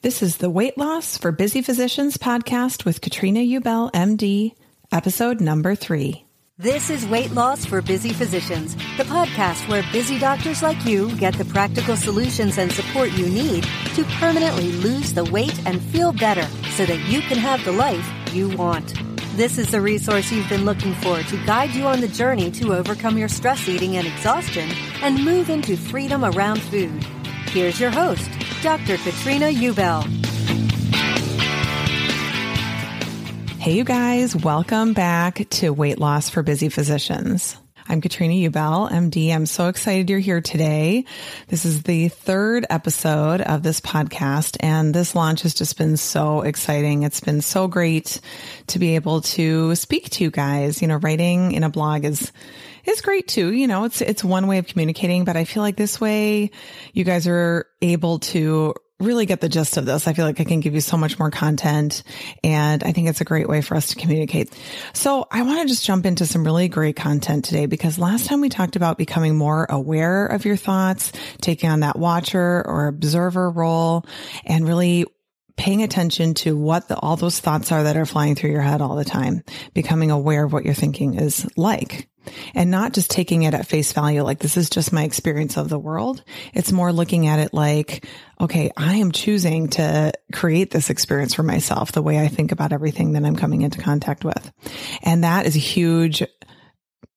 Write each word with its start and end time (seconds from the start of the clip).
This 0.00 0.22
is 0.22 0.36
the 0.36 0.48
Weight 0.48 0.78
Loss 0.78 1.18
for 1.18 1.32
Busy 1.32 1.60
Physicians 1.60 2.18
podcast 2.18 2.84
with 2.84 3.00
Katrina 3.00 3.40
Ubel, 3.40 3.90
MD, 3.90 4.52
episode 4.92 5.40
number 5.40 5.74
three. 5.74 6.24
This 6.56 6.88
is 6.88 7.04
Weight 7.04 7.32
Loss 7.32 7.64
for 7.64 7.82
Busy 7.82 8.12
Physicians, 8.12 8.76
the 8.96 9.02
podcast 9.02 9.68
where 9.68 9.82
busy 9.90 10.16
doctors 10.20 10.62
like 10.62 10.84
you 10.84 11.12
get 11.16 11.34
the 11.34 11.44
practical 11.46 11.96
solutions 11.96 12.58
and 12.58 12.70
support 12.70 13.10
you 13.10 13.28
need 13.28 13.64
to 13.96 14.04
permanently 14.20 14.70
lose 14.70 15.14
the 15.14 15.24
weight 15.24 15.60
and 15.66 15.82
feel 15.82 16.12
better 16.12 16.46
so 16.76 16.86
that 16.86 17.00
you 17.08 17.20
can 17.22 17.36
have 17.36 17.64
the 17.64 17.72
life 17.72 18.08
you 18.32 18.56
want. 18.56 18.94
This 19.36 19.58
is 19.58 19.72
the 19.72 19.80
resource 19.80 20.30
you've 20.30 20.48
been 20.48 20.64
looking 20.64 20.94
for 20.94 21.20
to 21.24 21.44
guide 21.44 21.70
you 21.70 21.86
on 21.86 22.00
the 22.00 22.06
journey 22.06 22.52
to 22.52 22.72
overcome 22.72 23.18
your 23.18 23.28
stress 23.28 23.68
eating 23.68 23.96
and 23.96 24.06
exhaustion 24.06 24.70
and 25.02 25.24
move 25.24 25.50
into 25.50 25.76
freedom 25.76 26.24
around 26.24 26.62
food. 26.62 27.02
Here's 27.50 27.80
your 27.80 27.90
host, 27.90 28.30
Dr. 28.62 28.96
Katrina 28.96 29.46
Ubel. 29.46 30.02
Hey, 33.60 33.72
you 33.72 33.84
guys, 33.84 34.34
welcome 34.34 34.94
back 34.94 35.46
to 35.50 35.70
Weight 35.70 35.98
Loss 35.98 36.30
for 36.30 36.42
Busy 36.42 36.68
Physicians. 36.68 37.56
I'm 37.90 38.02
Katrina 38.02 38.34
Ubel, 38.50 38.90
MD. 38.90 39.34
I'm 39.34 39.46
so 39.46 39.68
excited 39.68 40.10
you're 40.10 40.18
here 40.18 40.42
today. 40.42 41.06
This 41.46 41.64
is 41.64 41.84
the 41.84 42.08
third 42.08 42.66
episode 42.68 43.40
of 43.40 43.62
this 43.62 43.80
podcast, 43.80 44.58
and 44.60 44.94
this 44.94 45.14
launch 45.14 45.40
has 45.40 45.54
just 45.54 45.78
been 45.78 45.96
so 45.96 46.42
exciting. 46.42 47.04
It's 47.04 47.20
been 47.20 47.40
so 47.40 47.66
great 47.66 48.20
to 48.66 48.78
be 48.78 48.96
able 48.96 49.22
to 49.22 49.74
speak 49.74 50.10
to 50.10 50.24
you 50.24 50.30
guys. 50.30 50.82
You 50.82 50.88
know, 50.88 50.96
writing 50.96 51.52
in 51.52 51.64
a 51.64 51.70
blog 51.70 52.04
is 52.04 52.30
is 52.84 53.00
great 53.00 53.26
too. 53.26 53.54
You 53.54 53.66
know, 53.66 53.84
it's 53.84 54.02
it's 54.02 54.22
one 54.22 54.48
way 54.48 54.58
of 54.58 54.66
communicating, 54.66 55.24
but 55.24 55.38
I 55.38 55.44
feel 55.44 55.62
like 55.62 55.76
this 55.76 55.98
way 55.98 56.50
you 56.92 57.04
guys 57.04 57.26
are 57.26 57.66
able 57.80 58.18
to 58.18 58.74
really 59.00 59.26
get 59.26 59.40
the 59.40 59.48
gist 59.48 59.76
of 59.76 59.86
this. 59.86 60.08
I 60.08 60.12
feel 60.12 60.24
like 60.24 60.40
I 60.40 60.44
can 60.44 60.58
give 60.58 60.74
you 60.74 60.80
so 60.80 60.96
much 60.96 61.18
more 61.20 61.30
content 61.30 62.02
and 62.42 62.82
I 62.82 62.90
think 62.90 63.08
it's 63.08 63.20
a 63.20 63.24
great 63.24 63.48
way 63.48 63.60
for 63.60 63.76
us 63.76 63.88
to 63.88 63.96
communicate. 63.96 64.52
So 64.92 65.26
I 65.30 65.42
want 65.42 65.62
to 65.62 65.68
just 65.68 65.84
jump 65.84 66.04
into 66.04 66.26
some 66.26 66.44
really 66.44 66.68
great 66.68 66.96
content 66.96 67.44
today 67.44 67.66
because 67.66 67.98
last 67.98 68.26
time 68.26 68.40
we 68.40 68.48
talked 68.48 68.74
about 68.74 68.98
becoming 68.98 69.36
more 69.36 69.66
aware 69.70 70.26
of 70.26 70.44
your 70.44 70.56
thoughts, 70.56 71.12
taking 71.40 71.70
on 71.70 71.80
that 71.80 71.96
watcher 71.96 72.66
or 72.66 72.88
observer 72.88 73.50
role 73.50 74.04
and 74.44 74.66
really 74.66 75.06
paying 75.56 75.82
attention 75.84 76.34
to 76.34 76.56
what 76.56 76.88
the, 76.88 76.98
all 76.98 77.16
those 77.16 77.38
thoughts 77.38 77.70
are 77.70 77.84
that 77.84 77.96
are 77.96 78.06
flying 78.06 78.34
through 78.34 78.50
your 78.50 78.62
head 78.62 78.80
all 78.80 78.96
the 78.96 79.04
time, 79.04 79.44
becoming 79.74 80.10
aware 80.10 80.44
of 80.44 80.52
what 80.52 80.64
you're 80.64 80.74
thinking 80.74 81.14
is 81.14 81.46
like 81.56 82.08
and 82.54 82.70
not 82.70 82.92
just 82.92 83.10
taking 83.10 83.42
it 83.42 83.54
at 83.54 83.66
face 83.66 83.92
value. 83.92 84.22
Like 84.22 84.38
this 84.38 84.56
is 84.56 84.70
just 84.70 84.92
my 84.92 85.04
experience 85.04 85.56
of 85.56 85.68
the 85.68 85.78
world. 85.78 86.22
It's 86.54 86.72
more 86.72 86.92
looking 86.92 87.26
at 87.26 87.38
it 87.38 87.54
like, 87.54 88.06
okay, 88.40 88.70
I 88.76 88.96
am 88.96 89.12
choosing 89.12 89.68
to 89.70 90.12
create 90.32 90.70
this 90.70 90.90
experience 90.90 91.34
for 91.34 91.42
myself, 91.42 91.92
the 91.92 92.02
way 92.02 92.20
I 92.20 92.28
think 92.28 92.52
about 92.52 92.72
everything 92.72 93.12
that 93.12 93.24
I'm 93.24 93.36
coming 93.36 93.62
into 93.62 93.80
contact 93.80 94.24
with. 94.24 94.52
And 95.02 95.24
that 95.24 95.46
is 95.46 95.56
a 95.56 95.60
huge 95.60 96.22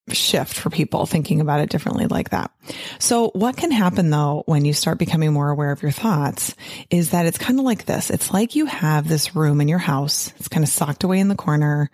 shift 0.10 0.54
for 0.54 0.70
people 0.70 1.06
thinking 1.06 1.42
about 1.42 1.60
it 1.62 1.70
differently 1.70 2.08
like 2.08 2.32
that. 2.32 2.52
So 3.00 3.30
what 3.30 3.58
can 3.58 3.72
happen 3.72 4.10
though 4.10 4.44
when 4.46 4.66
you 4.66 4.74
start 4.74 4.98
becoming 4.98 5.34
more 5.34 5.50
aware 5.50 5.72
of 5.72 5.82
your 5.82 5.92
thoughts 5.92 6.56
is 6.90 7.12
that 7.12 7.26
it's 7.26 7.38
kind 7.38 7.60
of 7.60 7.66
like 7.66 7.86
this. 7.86 8.10
It's 8.10 8.32
like 8.34 8.56
you 8.56 8.66
have 8.66 9.08
this 9.08 9.36
room 9.36 9.62
in 9.62 9.68
your 9.68 9.80
house. 9.80 10.34
It's 10.38 10.48
kind 10.48 10.64
of 10.64 10.70
socked 10.70 11.04
away 11.04 11.20
in 11.20 11.28
the 11.28 11.36
corner 11.36 11.90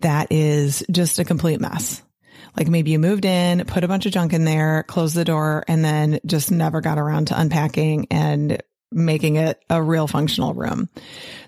that 0.00 0.30
is 0.30 0.84
just 0.90 1.18
a 1.18 1.24
complete 1.24 1.60
mess. 1.60 2.02
Like 2.56 2.68
maybe 2.68 2.90
you 2.90 2.98
moved 2.98 3.24
in, 3.24 3.64
put 3.66 3.84
a 3.84 3.88
bunch 3.88 4.06
of 4.06 4.12
junk 4.12 4.32
in 4.32 4.44
there, 4.44 4.84
closed 4.84 5.14
the 5.14 5.24
door, 5.24 5.64
and 5.68 5.84
then 5.84 6.20
just 6.24 6.50
never 6.50 6.80
got 6.80 6.98
around 6.98 7.28
to 7.28 7.40
unpacking 7.40 8.06
and 8.10 8.62
making 8.92 9.36
it 9.36 9.62
a 9.68 9.82
real 9.82 10.06
functional 10.06 10.54
room. 10.54 10.88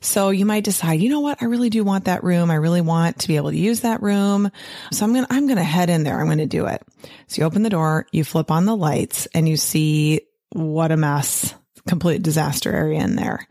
So 0.01 0.31
you 0.31 0.45
might 0.45 0.65
decide, 0.65 1.01
you 1.01 1.09
know 1.09 1.21
what? 1.21 1.39
I 1.41 1.47
really 1.47 1.71
do 1.71 1.85
want 1.85 2.07
that 2.07 2.25
room. 2.25 2.51
I 2.51 2.57
really 2.57 2.81
want 2.81 3.21
to 3.21 3.29
be 3.29 3.37
able 3.37 3.51
to 3.51 3.57
use 3.57 3.81
that 3.81 4.03
room. 4.03 4.51
So 4.93 5.05
I'm 5.05 5.13
going 5.13 5.25
to, 5.25 5.33
I'm 5.33 5.47
going 5.47 5.57
to 5.57 5.63
head 5.65 5.89
in 5.89 6.03
there. 6.03 6.21
I'm 6.21 6.27
going 6.27 6.39
to 6.39 6.47
do 6.47 6.67
it. 6.67 6.83
So 7.29 7.41
you 7.41 7.47
open 7.47 7.63
the 7.63 7.71
door, 7.71 8.07
you 8.13 8.25
flip 8.25 8.51
on 8.51 8.65
the 8.65 8.77
lights 8.77 9.27
and 9.35 9.49
you 9.49 9.57
see 9.57 10.23
what 10.51 10.93
a 10.93 10.97
mess, 10.97 11.55
complete 11.87 12.23
disaster 12.23 12.73
area 12.73 13.01
in 13.01 13.17
there. 13.17 13.47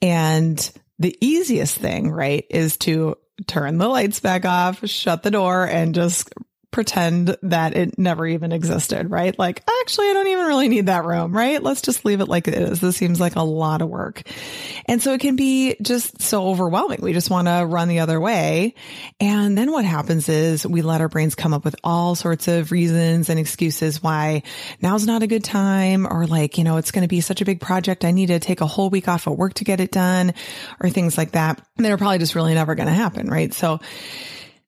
And 0.00 0.70
the 0.98 1.16
easiest 1.20 1.76
thing, 1.76 2.10
right, 2.10 2.46
is 2.50 2.76
to 2.78 3.16
turn 3.46 3.78
the 3.78 3.88
lights 3.88 4.20
back 4.20 4.44
off, 4.44 4.86
shut 4.88 5.22
the 5.22 5.30
door 5.30 5.66
and 5.66 5.94
just 5.94 6.32
pretend 6.74 7.36
that 7.40 7.76
it 7.76 7.96
never 8.00 8.26
even 8.26 8.50
existed, 8.50 9.08
right? 9.08 9.38
Like, 9.38 9.62
actually, 9.82 10.10
I 10.10 10.12
don't 10.12 10.26
even 10.26 10.46
really 10.46 10.66
need 10.66 10.86
that 10.86 11.04
room, 11.04 11.32
right? 11.32 11.62
Let's 11.62 11.80
just 11.80 12.04
leave 12.04 12.20
it 12.20 12.26
like 12.26 12.48
it 12.48 12.54
is. 12.54 12.80
This 12.80 12.96
seems 12.96 13.20
like 13.20 13.36
a 13.36 13.44
lot 13.44 13.80
of 13.80 13.88
work. 13.88 14.22
And 14.86 15.00
so 15.00 15.12
it 15.12 15.20
can 15.20 15.36
be 15.36 15.76
just 15.80 16.20
so 16.20 16.48
overwhelming. 16.48 16.98
We 17.00 17.12
just 17.12 17.30
want 17.30 17.46
to 17.46 17.64
run 17.64 17.86
the 17.86 18.00
other 18.00 18.20
way. 18.20 18.74
And 19.20 19.56
then 19.56 19.70
what 19.70 19.84
happens 19.84 20.28
is 20.28 20.66
we 20.66 20.82
let 20.82 21.00
our 21.00 21.08
brains 21.08 21.36
come 21.36 21.54
up 21.54 21.64
with 21.64 21.76
all 21.84 22.16
sorts 22.16 22.48
of 22.48 22.72
reasons 22.72 23.28
and 23.28 23.38
excuses 23.38 24.02
why 24.02 24.42
now's 24.82 25.06
not 25.06 25.22
a 25.22 25.28
good 25.28 25.44
time 25.44 26.08
or 26.08 26.26
like, 26.26 26.58
you 26.58 26.64
know, 26.64 26.76
it's 26.78 26.90
going 26.90 27.02
to 27.02 27.08
be 27.08 27.20
such 27.20 27.40
a 27.40 27.44
big 27.44 27.60
project. 27.60 28.04
I 28.04 28.10
need 28.10 28.26
to 28.26 28.40
take 28.40 28.60
a 28.60 28.66
whole 28.66 28.90
week 28.90 29.06
off 29.06 29.28
of 29.28 29.38
work 29.38 29.54
to 29.54 29.64
get 29.64 29.78
it 29.78 29.92
done 29.92 30.34
or 30.80 30.90
things 30.90 31.16
like 31.16 31.30
that. 31.32 31.64
They're 31.76 31.96
probably 31.96 32.18
just 32.18 32.34
really 32.34 32.54
never 32.54 32.74
going 32.74 32.88
to 32.88 32.92
happen, 32.92 33.30
right? 33.30 33.54
So, 33.54 33.78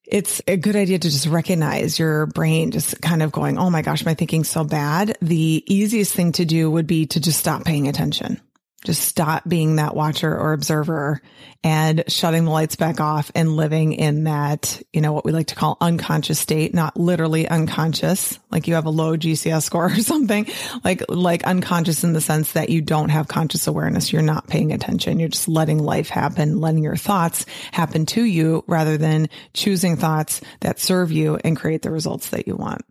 it's 0.06 0.40
a 0.46 0.56
good 0.56 0.76
idea 0.76 0.98
to 0.98 1.10
just 1.10 1.26
recognize 1.26 1.98
your 1.98 2.26
brain 2.26 2.70
just 2.70 3.00
kind 3.00 3.22
of 3.22 3.32
going, 3.32 3.58
Oh 3.58 3.70
my 3.70 3.82
gosh, 3.82 4.04
my 4.04 4.14
thinking's 4.14 4.48
so 4.48 4.64
bad. 4.64 5.16
The 5.20 5.64
easiest 5.66 6.14
thing 6.14 6.32
to 6.32 6.44
do 6.44 6.70
would 6.70 6.86
be 6.86 7.06
to 7.06 7.20
just 7.20 7.38
stop 7.38 7.64
paying 7.64 7.88
attention. 7.88 8.40
Just 8.86 9.02
stop 9.02 9.42
being 9.48 9.76
that 9.76 9.96
watcher 9.96 10.32
or 10.32 10.52
observer 10.52 11.20
and 11.64 12.04
shutting 12.06 12.44
the 12.44 12.52
lights 12.52 12.76
back 12.76 13.00
off 13.00 13.32
and 13.34 13.56
living 13.56 13.94
in 13.94 14.22
that, 14.24 14.80
you 14.92 15.00
know, 15.00 15.12
what 15.12 15.24
we 15.24 15.32
like 15.32 15.48
to 15.48 15.56
call 15.56 15.76
unconscious 15.80 16.38
state, 16.38 16.72
not 16.72 16.96
literally 16.96 17.48
unconscious, 17.48 18.38
like 18.52 18.68
you 18.68 18.74
have 18.74 18.86
a 18.86 18.90
low 18.90 19.16
GCS 19.16 19.64
score 19.64 19.86
or 19.92 19.96
something, 19.96 20.46
like, 20.84 21.02
like 21.08 21.42
unconscious 21.42 22.04
in 22.04 22.12
the 22.12 22.20
sense 22.20 22.52
that 22.52 22.70
you 22.70 22.80
don't 22.80 23.08
have 23.08 23.26
conscious 23.26 23.66
awareness. 23.66 24.12
You're 24.12 24.22
not 24.22 24.46
paying 24.46 24.72
attention. 24.72 25.18
You're 25.18 25.30
just 25.30 25.48
letting 25.48 25.80
life 25.80 26.08
happen, 26.08 26.60
letting 26.60 26.84
your 26.84 26.94
thoughts 26.94 27.44
happen 27.72 28.06
to 28.06 28.22
you 28.22 28.62
rather 28.68 28.96
than 28.96 29.28
choosing 29.52 29.96
thoughts 29.96 30.40
that 30.60 30.78
serve 30.78 31.10
you 31.10 31.40
and 31.42 31.56
create 31.56 31.82
the 31.82 31.90
results 31.90 32.30
that 32.30 32.46
you 32.46 32.54
want. 32.54 32.82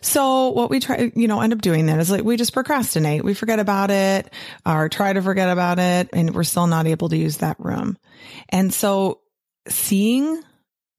So 0.00 0.50
what 0.50 0.70
we 0.70 0.80
try, 0.80 1.12
you 1.14 1.28
know, 1.28 1.40
end 1.40 1.52
up 1.52 1.60
doing 1.60 1.86
then 1.86 2.00
is 2.00 2.10
like 2.10 2.24
we 2.24 2.36
just 2.36 2.52
procrastinate. 2.52 3.24
We 3.24 3.34
forget 3.34 3.58
about 3.58 3.90
it 3.90 4.32
or 4.64 4.88
try 4.88 5.12
to 5.12 5.22
forget 5.22 5.48
about 5.48 5.78
it 5.78 6.10
and 6.12 6.34
we're 6.34 6.44
still 6.44 6.66
not 6.66 6.86
able 6.86 7.08
to 7.08 7.16
use 7.16 7.38
that 7.38 7.58
room. 7.58 7.98
And 8.48 8.72
so 8.72 9.20
seeing 9.68 10.42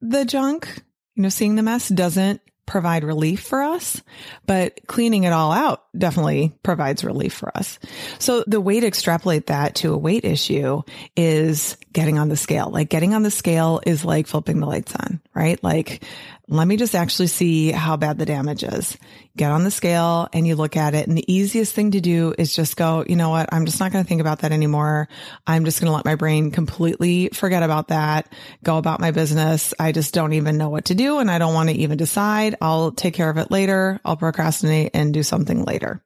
the 0.02 0.26
junk, 0.26 0.84
you 1.16 1.24
know, 1.24 1.30
seeing 1.30 1.56
the 1.56 1.64
mess 1.64 1.90
doesn't 1.90 2.42
provide 2.70 3.04
relief 3.04 3.42
for 3.42 3.64
us, 3.64 4.02
but 4.46 4.80
cleaning 4.86 5.24
it 5.24 5.34
all 5.34 5.52
out 5.52 5.86
definitely 5.98 6.56
provides 6.62 7.04
relief 7.04 7.34
for 7.34 7.56
us. 7.58 7.80
So 8.20 8.44
the 8.46 8.62
way 8.62 8.80
to 8.80 8.86
extrapolate 8.86 9.48
that 9.48 9.76
to 9.76 9.92
a 9.92 9.98
weight 9.98 10.24
issue 10.24 10.84
is 11.18 11.78
getting 11.92 12.20
on 12.20 12.30
the 12.30 12.38
scale. 12.38 12.70
Like 12.70 12.90
getting 12.90 13.16
on 13.16 13.24
the 13.24 13.32
scale 13.32 13.82
is 13.88 14.06
like 14.06 14.28
flipping 14.28 14.60
the 14.60 14.68
lights 14.68 14.96
on, 14.96 15.20
right? 15.34 15.62
Like 15.64 16.04
let 16.52 16.68
me 16.68 16.78
just 16.78 16.96
actually 16.96 17.28
see 17.28 17.72
how 17.72 17.96
bad 17.96 18.18
the 18.18 18.26
damage 18.26 18.64
is. 18.64 18.98
Get 19.38 19.52
on 19.52 19.64
the 19.64 19.70
scale 19.70 20.28
and 20.34 20.48
you 20.48 20.56
look 20.56 20.76
at 20.76 20.96
it. 20.96 21.08
And 21.08 21.16
the 21.16 21.32
easiest 21.32 21.76
thing 21.76 21.92
to 21.92 22.02
do 22.02 22.34
is 22.40 22.56
just 22.56 22.76
go, 22.76 23.06
you 23.08 23.16
know 23.16 23.30
what? 23.30 23.54
I'm 23.54 23.68
just 23.68 23.80
not 23.80 23.92
going 23.92 24.04
to 24.04 24.08
think 24.08 24.20
about 24.20 24.40
that 24.40 24.52
anymore. 24.52 25.08
I'm 25.46 25.64
just 25.64 25.80
going 25.80 25.90
to 25.90 25.96
let 25.96 26.06
my 26.06 26.16
brain 26.16 26.50
completely 26.50 27.30
forget 27.30 27.62
about 27.62 27.90
that, 27.90 28.34
go 28.64 28.78
about 28.78 29.00
my 29.00 29.12
business. 29.12 29.76
I 29.80 29.92
just 29.92 30.12
don't 30.12 30.34
even 30.34 30.58
know 30.58 30.70
what 30.70 30.86
to 30.86 30.96
do 30.96 31.20
and 31.20 31.30
I 31.30 31.38
don't 31.38 31.54
want 31.54 31.70
to 31.70 31.76
even 31.76 32.00
decide. 32.00 32.56
I'll 32.62 32.92
take 32.92 33.14
care 33.14 33.30
of 33.30 33.38
it 33.38 33.52
later. 33.52 34.02
I'll 34.04 34.18
procrastinate 34.18 34.92
and 34.96 35.14
do 35.14 35.22
something 35.22 35.64
later. 35.66 36.04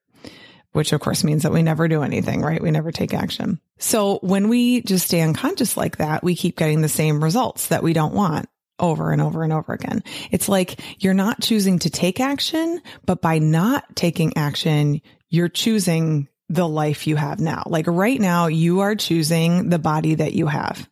Which 0.73 0.91
of 0.91 0.99
course 0.99 1.23
means 1.23 1.43
that 1.43 1.53
we 1.53 1.63
never 1.63 1.87
do 1.87 2.01
anything, 2.01 2.41
right? 2.41 2.61
We 2.61 2.71
never 2.71 2.91
take 2.91 3.13
action. 3.13 3.61
So 3.77 4.19
when 4.21 4.49
we 4.49 4.81
just 4.81 5.05
stay 5.05 5.21
unconscious 5.21 5.77
like 5.77 5.97
that, 5.97 6.21
we 6.21 6.35
keep 6.35 6.57
getting 6.57 6.81
the 6.81 6.89
same 6.89 7.23
results 7.23 7.67
that 7.67 7.83
we 7.83 7.93
don't 7.93 8.13
want 8.13 8.49
over 8.79 9.11
and 9.11 9.21
over 9.21 9.43
and 9.43 9.53
over 9.53 9.73
again. 9.73 10.03
It's 10.31 10.49
like 10.49 10.79
you're 10.99 11.13
not 11.13 11.41
choosing 11.41 11.79
to 11.79 11.89
take 11.89 12.19
action, 12.19 12.81
but 13.05 13.21
by 13.21 13.39
not 13.39 13.95
taking 13.95 14.35
action, 14.37 15.01
you're 15.29 15.49
choosing 15.49 16.27
the 16.49 16.67
life 16.67 17.07
you 17.07 17.15
have 17.15 17.39
now. 17.39 17.63
Like 17.65 17.87
right 17.87 18.19
now, 18.19 18.47
you 18.47 18.81
are 18.81 18.95
choosing 18.95 19.69
the 19.69 19.79
body 19.79 20.15
that 20.15 20.33
you 20.33 20.47
have. 20.47 20.89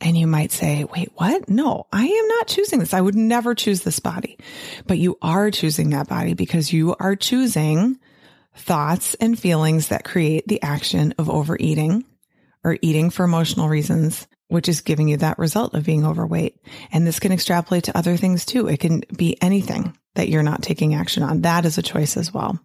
And 0.00 0.18
you 0.18 0.26
might 0.26 0.52
say, 0.52 0.84
wait, 0.84 1.10
what? 1.14 1.48
No, 1.48 1.86
I 1.92 2.04
am 2.04 2.28
not 2.28 2.48
choosing 2.48 2.78
this. 2.80 2.92
I 2.92 3.00
would 3.00 3.14
never 3.14 3.54
choose 3.54 3.82
this 3.82 4.00
body, 4.00 4.38
but 4.86 4.98
you 4.98 5.16
are 5.22 5.50
choosing 5.50 5.90
that 5.90 6.08
body 6.08 6.34
because 6.34 6.72
you 6.72 6.94
are 6.98 7.16
choosing 7.16 7.98
thoughts 8.56 9.14
and 9.14 9.38
feelings 9.38 9.88
that 9.88 10.04
create 10.04 10.46
the 10.46 10.62
action 10.62 11.14
of 11.16 11.30
overeating 11.30 12.04
or 12.62 12.76
eating 12.82 13.10
for 13.10 13.24
emotional 13.24 13.68
reasons 13.68 14.26
which 14.48 14.68
is 14.68 14.80
giving 14.80 15.08
you 15.08 15.16
that 15.18 15.38
result 15.38 15.74
of 15.74 15.84
being 15.84 16.04
overweight. 16.04 16.56
And 16.92 17.06
this 17.06 17.20
can 17.20 17.32
extrapolate 17.32 17.84
to 17.84 17.96
other 17.96 18.16
things 18.16 18.44
too. 18.44 18.68
It 18.68 18.80
can 18.80 19.02
be 19.16 19.36
anything 19.42 19.96
that 20.14 20.28
you're 20.28 20.42
not 20.42 20.62
taking 20.62 20.94
action 20.94 21.22
on. 21.22 21.42
That 21.42 21.64
is 21.64 21.78
a 21.78 21.82
choice 21.82 22.16
as 22.16 22.32
well. 22.32 22.58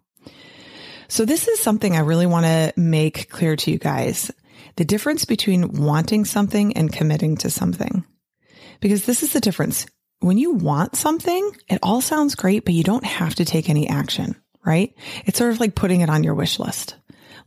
So 1.08 1.24
this 1.24 1.48
is 1.48 1.58
something 1.58 1.96
I 1.96 2.00
really 2.00 2.26
want 2.26 2.46
to 2.46 2.72
make 2.76 3.28
clear 3.30 3.56
to 3.56 3.70
you 3.70 3.78
guys. 3.78 4.30
The 4.76 4.84
difference 4.84 5.24
between 5.24 5.72
wanting 5.72 6.24
something 6.24 6.76
and 6.76 6.92
committing 6.92 7.36
to 7.38 7.50
something. 7.50 8.04
Because 8.80 9.04
this 9.04 9.22
is 9.22 9.32
the 9.32 9.40
difference. 9.40 9.86
When 10.20 10.38
you 10.38 10.52
want 10.52 10.96
something, 10.96 11.50
it 11.68 11.80
all 11.82 12.00
sounds 12.00 12.34
great, 12.34 12.64
but 12.64 12.74
you 12.74 12.84
don't 12.84 13.04
have 13.04 13.34
to 13.36 13.44
take 13.44 13.68
any 13.68 13.88
action, 13.88 14.36
right? 14.64 14.94
It's 15.24 15.38
sort 15.38 15.50
of 15.50 15.60
like 15.60 15.74
putting 15.74 16.02
it 16.02 16.10
on 16.10 16.22
your 16.22 16.34
wish 16.34 16.58
list. 16.58 16.94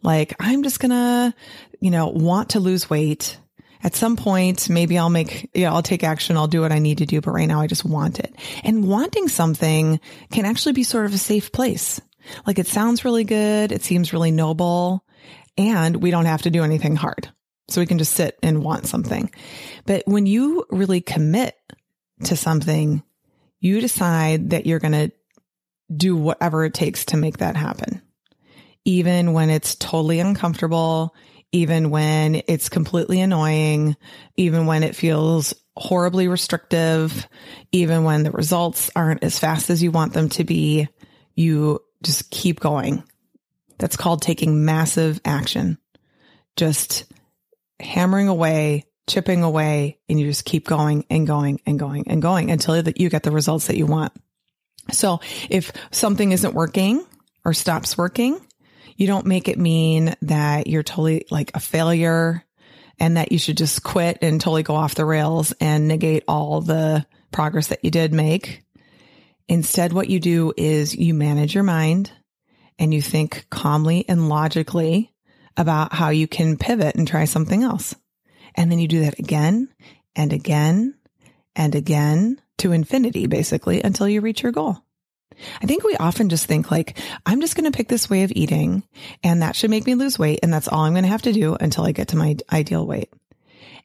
Like, 0.02 0.36
I'm 0.40 0.64
just 0.64 0.80
gonna, 0.80 1.34
you 1.80 1.92
know, 1.92 2.08
want 2.08 2.50
to 2.52 2.60
lose 2.60 2.90
weight 2.90 3.38
at 3.84 3.96
some 3.96 4.16
point, 4.16 4.70
maybe 4.70 4.98
I'll 4.98 5.10
make, 5.10 5.50
yeah, 5.54 5.74
I'll 5.74 5.84
take 5.84 6.04
action. 6.04 6.38
I'll 6.38 6.48
do 6.48 6.62
what 6.62 6.72
I 6.72 6.80
need 6.80 7.00
to 7.00 7.06
do. 7.06 7.20
But 7.20 7.32
right 7.32 7.48
now 7.48 7.60
I 7.60 7.68
just 7.68 7.84
want 7.84 8.20
it. 8.20 8.34
And 8.64 8.88
wanting 8.88 9.28
something 9.28 10.00
can 10.32 10.46
actually 10.46 10.74
be 10.74 10.84
sort 10.84 11.06
of 11.06 11.14
a 11.14 11.18
safe 11.18 11.52
place. 11.52 12.00
Like 12.48 12.60
it 12.60 12.68
sounds 12.68 13.04
really 13.04 13.26
good. 13.26 13.72
It 13.72 13.84
seems 13.84 14.14
really 14.14 14.32
noble 14.32 15.06
and 15.58 15.98
we 15.98 16.12
don't 16.12 16.26
have 16.26 16.44
to 16.44 16.50
do 16.50 16.64
anything 16.64 16.96
hard. 16.96 17.30
So 17.70 17.82
we 17.82 17.88
can 17.88 17.98
just 17.98 18.14
sit 18.14 18.38
and 18.42 18.64
want 18.64 18.88
something. 18.88 19.32
But 19.86 20.04
when 20.06 20.26
you 20.26 20.66
really 20.70 21.02
commit 21.02 21.56
to 22.26 22.36
something, 22.36 23.04
you 23.60 23.82
decide 23.82 24.52
that 24.52 24.66
you're 24.66 24.80
going 24.80 25.10
to 25.10 25.12
do 25.96 26.16
whatever 26.16 26.66
it 26.66 26.74
takes 26.74 27.06
to 27.06 27.18
make 27.18 27.38
that 27.38 27.56
happen. 27.56 28.02
Even 28.86 29.34
when 29.34 29.50
it's 29.50 29.76
totally 29.76 30.20
uncomfortable, 30.20 31.16
even 31.54 31.92
when 31.92 32.42
it's 32.48 32.68
completely 32.68 33.22
annoying, 33.22 33.96
even 34.36 34.66
when 34.66 34.84
it 34.84 34.96
feels 34.96 35.54
horribly 35.78 36.28
restrictive, 36.28 37.28
even 37.72 38.04
when 38.04 38.24
the 38.24 38.32
results 38.32 38.92
aren't 38.96 39.24
as 39.24 39.40
fast 39.40 39.70
as 39.70 39.82
you 39.82 39.92
want 39.92 40.14
them 40.14 40.30
to 40.30 40.44
be, 40.44 40.90
you 41.36 41.80
just 42.02 42.30
keep 42.32 42.60
going. 42.60 43.04
That's 43.78 43.96
called 43.96 44.22
taking 44.22 44.66
massive 44.66 45.22
action. 45.24 45.78
Just 46.56 47.06
hammering 47.80 48.28
away, 48.28 48.86
chipping 49.08 49.44
away, 49.44 50.00
and 50.10 50.20
you 50.20 50.28
just 50.28 50.46
keep 50.46 50.68
going 50.68 51.06
and 51.10 51.26
going 51.28 51.62
and 51.66 51.80
going 51.80 52.08
and 52.08 52.22
going 52.22 52.50
until 52.50 52.82
you 52.96 53.10
get 53.10 53.24
the 53.24 53.32
results 53.32 53.68
that 53.68 53.78
you 53.78 53.86
want. 53.86 54.12
So 54.92 55.22
if 55.50 55.72
something 55.92 56.32
isn't 56.32 56.54
working 56.54 57.06
or 57.46 57.54
stops 57.54 57.98
working, 57.98 58.40
you 58.98 59.08
don't 59.08 59.26
make 59.26 59.48
it 59.48 59.58
mean 59.58 60.16
that 60.22 60.68
you're 60.68 60.84
totally 60.84 61.26
like 61.32 61.52
a 61.54 61.60
failure 61.60 62.44
and 63.00 63.18
that 63.18 63.32
you 63.32 63.40
should 63.40 63.58
just 63.58 63.84
quit 63.84 64.20
and 64.22 64.40
totally 64.40 64.64
go 64.64 64.76
off 64.76 64.96
the 64.96 65.06
rails 65.06 65.54
and 65.60 65.88
negate 65.88 66.24
all 66.28 66.62
the 66.62 67.06
progress 67.32 67.68
that 67.68 67.84
you 67.84 67.92
did 67.92 68.14
make. 68.14 68.64
Instead, 69.48 69.94
what 69.94 70.10
you 70.10 70.20
do 70.20 70.54
is 70.56 70.96
you 70.96 71.14
manage 71.14 71.54
your 71.54 71.64
mind 71.64 72.12
and 72.80 72.94
you 72.94 73.02
think 73.02 73.46
calmly 73.50 74.06
and 74.08 74.30
logically 74.30 75.12
about 75.58 75.94
how 75.94 76.10
you 76.10 76.28
can 76.28 76.58
pivot 76.58 76.96
and 76.96 77.08
try 77.08 77.26
something 77.26 77.64
else. 77.64 77.96
And 78.56 78.72
then 78.72 78.80
you 78.80 78.88
do 78.88 79.02
that 79.02 79.20
again 79.20 79.70
and 80.16 80.32
again 80.32 80.96
and 81.56 81.76
again 81.76 82.42
to 82.60 82.72
infinity, 82.72 83.28
basically, 83.28 83.82
until 83.82 84.08
you 84.08 84.22
reach 84.22 84.44
your 84.44 84.52
goal. 84.52 84.78
I 85.62 85.66
think 85.66 85.84
we 85.84 85.96
often 85.98 86.30
just 86.30 86.46
think 86.46 86.72
like, 86.72 86.98
I'm 87.26 87.42
just 87.42 87.56
going 87.56 87.72
to 87.72 87.76
pick 87.76 87.88
this 87.88 88.10
way 88.10 88.24
of 88.24 88.32
eating 88.36 88.84
and 89.24 89.42
that 89.42 89.56
should 89.56 89.70
make 89.70 89.86
me 89.86 89.96
lose 89.96 90.20
weight. 90.20 90.40
And 90.44 90.54
that's 90.54 90.68
all 90.68 90.82
I'm 90.82 90.94
going 90.94 91.04
to 91.04 91.10
have 91.10 91.24
to 91.24 91.34
do 91.34 91.56
until 91.56 91.86
I 91.86 91.92
get 91.92 92.10
to 92.10 92.18
my 92.18 92.36
ideal 92.52 92.86
weight. 92.86 93.12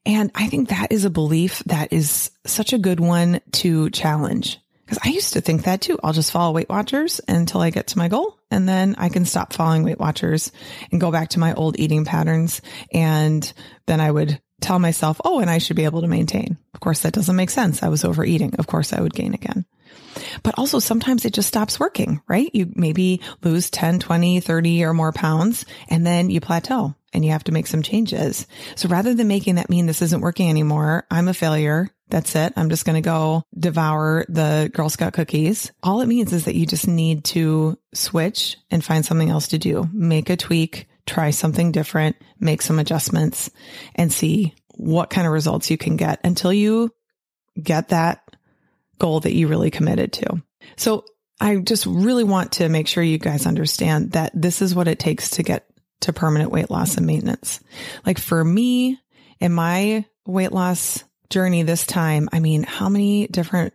And 0.07 0.31
I 0.35 0.49
think 0.49 0.69
that 0.69 0.93
is 0.93 1.05
a 1.05 1.11
belief 1.11 1.63
that 1.67 1.93
is 1.93 2.31
such 2.47 2.73
a 2.73 2.79
good 2.79 3.01
one 3.01 3.41
to 3.53 3.91
challenge. 3.91 4.59
Cause 4.89 4.99
I 5.05 5.11
used 5.11 5.35
to 5.35 5.43
think 5.43 5.65
that 5.65 5.83
too. 5.83 5.99
I'll 6.03 6.15
just 6.15 6.33
follow 6.33 6.55
Weight 6.55 6.71
Watchers 6.71 7.21
until 7.29 7.61
I 7.61 7.69
get 7.69 7.89
to 7.89 7.99
my 7.99 8.09
goal 8.09 8.39
and 8.51 8.67
then 8.67 8.95
I 8.97 9.11
can 9.11 9.27
stop 9.27 9.53
following 9.53 9.83
Weight 9.83 9.99
Watchers 9.99 10.51
and 10.91 10.99
go 11.01 11.13
back 11.13 11.29
to 11.31 11.39
my 11.39 11.53
old 11.53 11.79
eating 11.79 12.07
patterns. 12.07 12.63
And 12.91 13.53
then 13.85 14.01
I 14.01 14.11
would 14.11 14.41
tell 14.63 14.79
myself, 14.79 15.21
Oh, 15.27 15.41
and 15.41 15.51
I 15.51 15.59
should 15.59 15.77
be 15.77 15.85
able 15.85 16.01
to 16.01 16.09
maintain. 16.09 16.57
Of 16.73 16.81
course, 16.81 17.01
that 17.01 17.13
doesn't 17.13 17.37
make 17.37 17.51
sense. 17.51 17.83
I 17.83 17.89
was 17.89 18.03
overeating. 18.05 18.55
Of 18.55 18.67
course 18.67 18.95
I 18.95 19.03
would 19.03 19.13
gain 19.13 19.35
again. 19.35 19.67
But 20.43 20.59
also 20.59 20.79
sometimes 20.79 21.25
it 21.25 21.33
just 21.33 21.49
stops 21.49 21.81
working, 21.81 22.21
right? 22.29 22.51
You 22.53 22.73
maybe 22.75 23.21
lose 23.43 23.71
10, 23.71 24.01
20, 24.01 24.41
30 24.41 24.85
or 24.85 24.95
more 24.95 25.13
pounds 25.13 25.65
and 25.89 26.07
then 26.07 26.31
you 26.31 26.41
plateau 26.41 26.95
and 27.13 27.25
you 27.25 27.31
have 27.33 27.45
to 27.45 27.53
make 27.53 27.67
some 27.67 27.83
changes. 27.83 28.47
So 28.77 28.89
rather 28.89 29.15
than 29.15 29.29
making 29.29 29.57
that 29.57 29.71
mean 29.71 29.87
this 29.87 30.03
isn't 30.03 30.21
working 30.21 30.51
anymore, 30.51 31.07
I'm 31.11 31.29
a 31.29 31.35
failure. 31.35 31.91
That's 32.11 32.35
it. 32.37 32.55
I'm 32.57 32.71
just 32.71 32.85
going 32.85 32.95
to 32.95 33.07
go 33.07 33.45
devour 33.59 34.25
the 34.29 34.71
Girl 34.73 34.89
Scout 34.89 35.13
cookies. 35.13 35.73
All 35.83 36.01
it 36.01 36.07
means 36.07 36.33
is 36.33 36.47
that 36.47 36.55
you 36.55 36.65
just 36.67 36.89
need 36.89 37.25
to 37.25 37.79
switch 37.93 38.57
and 38.71 38.85
find 38.85 39.05
something 39.05 39.29
else 39.29 39.49
to 39.49 39.59
do. 39.59 39.89
Make 39.93 40.31
a 40.31 40.37
tweak, 40.37 40.89
try 41.07 41.31
something 41.31 41.73
different, 41.73 42.17
make 42.41 42.63
some 42.63 42.79
adjustments 42.79 43.51
and 43.95 44.13
see 44.13 44.55
what 44.77 45.11
kind 45.11 45.27
of 45.27 45.33
results 45.33 45.71
you 45.71 45.77
can 45.77 45.97
get 45.97 46.21
until 46.25 46.53
you 46.53 46.91
get 47.61 47.89
that 47.89 48.23
goal 48.99 49.21
that 49.21 49.35
you 49.35 49.49
really 49.49 49.71
committed 49.71 50.13
to. 50.15 50.43
So 50.77 51.05
I 51.41 51.57
just 51.57 51.87
really 51.87 52.25
want 52.25 52.53
to 52.53 52.69
make 52.69 52.89
sure 52.89 53.03
you 53.03 53.19
guys 53.19 53.47
understand 53.47 54.13
that 54.13 54.33
this 54.35 54.61
is 54.61 54.75
what 54.75 54.89
it 54.89 54.99
takes 54.99 55.31
to 55.31 55.43
get 55.43 55.67
to 56.01 56.13
permanent 56.13 56.51
weight 56.51 56.71
loss 56.71 56.97
and 56.97 57.07
maintenance. 57.07 57.61
Like 58.05 58.19
for 58.19 58.43
me 58.43 58.99
in 59.41 59.53
my 59.53 60.05
weight 60.27 60.53
loss 60.53 61.05
journey 61.31 61.63
this 61.63 61.87
time, 61.87 62.29
I 62.33 62.41
mean, 62.41 62.63
how 62.63 62.89
many 62.89 63.27
different 63.27 63.75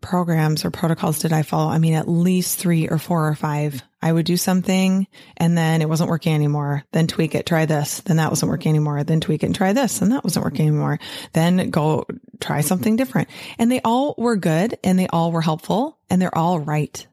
programs 0.00 0.64
or 0.64 0.70
protocols 0.70 1.20
did 1.20 1.32
I 1.32 1.42
follow? 1.42 1.70
I 1.70 1.78
mean, 1.78 1.94
at 1.94 2.08
least 2.08 2.58
three 2.58 2.88
or 2.88 2.98
four 2.98 3.28
or 3.28 3.34
five 3.34 3.82
I 4.02 4.12
would 4.12 4.26
do 4.26 4.36
something 4.36 5.06
and 5.36 5.56
then 5.56 5.80
it 5.80 5.88
wasn't 5.88 6.10
working 6.10 6.34
anymore. 6.34 6.84
Then 6.90 7.06
tweak 7.06 7.34
it, 7.36 7.46
try 7.46 7.66
this. 7.66 8.00
Then 8.00 8.16
that 8.16 8.30
wasn't 8.30 8.50
working 8.50 8.70
anymore. 8.70 9.04
Then 9.04 9.20
tweak 9.20 9.44
it 9.44 9.46
and 9.46 9.54
try 9.54 9.72
this. 9.72 10.02
And 10.02 10.10
that 10.10 10.24
wasn't 10.24 10.44
working 10.44 10.66
anymore. 10.66 10.98
Then 11.32 11.70
go 11.70 12.04
try 12.40 12.60
something 12.60 12.96
different. 12.96 13.28
And 13.58 13.70
they 13.70 13.80
all 13.84 14.14
were 14.18 14.36
good 14.36 14.78
and 14.82 14.98
they 14.98 15.06
all 15.08 15.32
were 15.32 15.42
helpful 15.42 15.98
and 16.10 16.20
they're 16.20 16.36
all 16.36 16.58
right. 16.58 17.06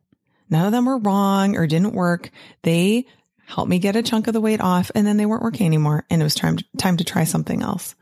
None 0.49 0.65
of 0.65 0.71
them 0.71 0.85
were 0.85 0.97
wrong 0.97 1.55
or 1.55 1.67
didn't 1.67 1.93
work. 1.93 2.31
They 2.63 3.05
helped 3.45 3.69
me 3.69 3.79
get 3.79 3.95
a 3.95 4.03
chunk 4.03 4.27
of 4.27 4.33
the 4.33 4.41
weight 4.41 4.61
off 4.61 4.91
and 4.95 5.05
then 5.05 5.17
they 5.17 5.25
weren't 5.25 5.43
working 5.43 5.65
anymore. 5.65 6.05
And 6.09 6.21
it 6.21 6.25
was 6.25 6.35
time, 6.35 6.57
time 6.77 6.97
to 6.97 7.03
try 7.03 7.23
something 7.23 7.61
else. 7.61 7.95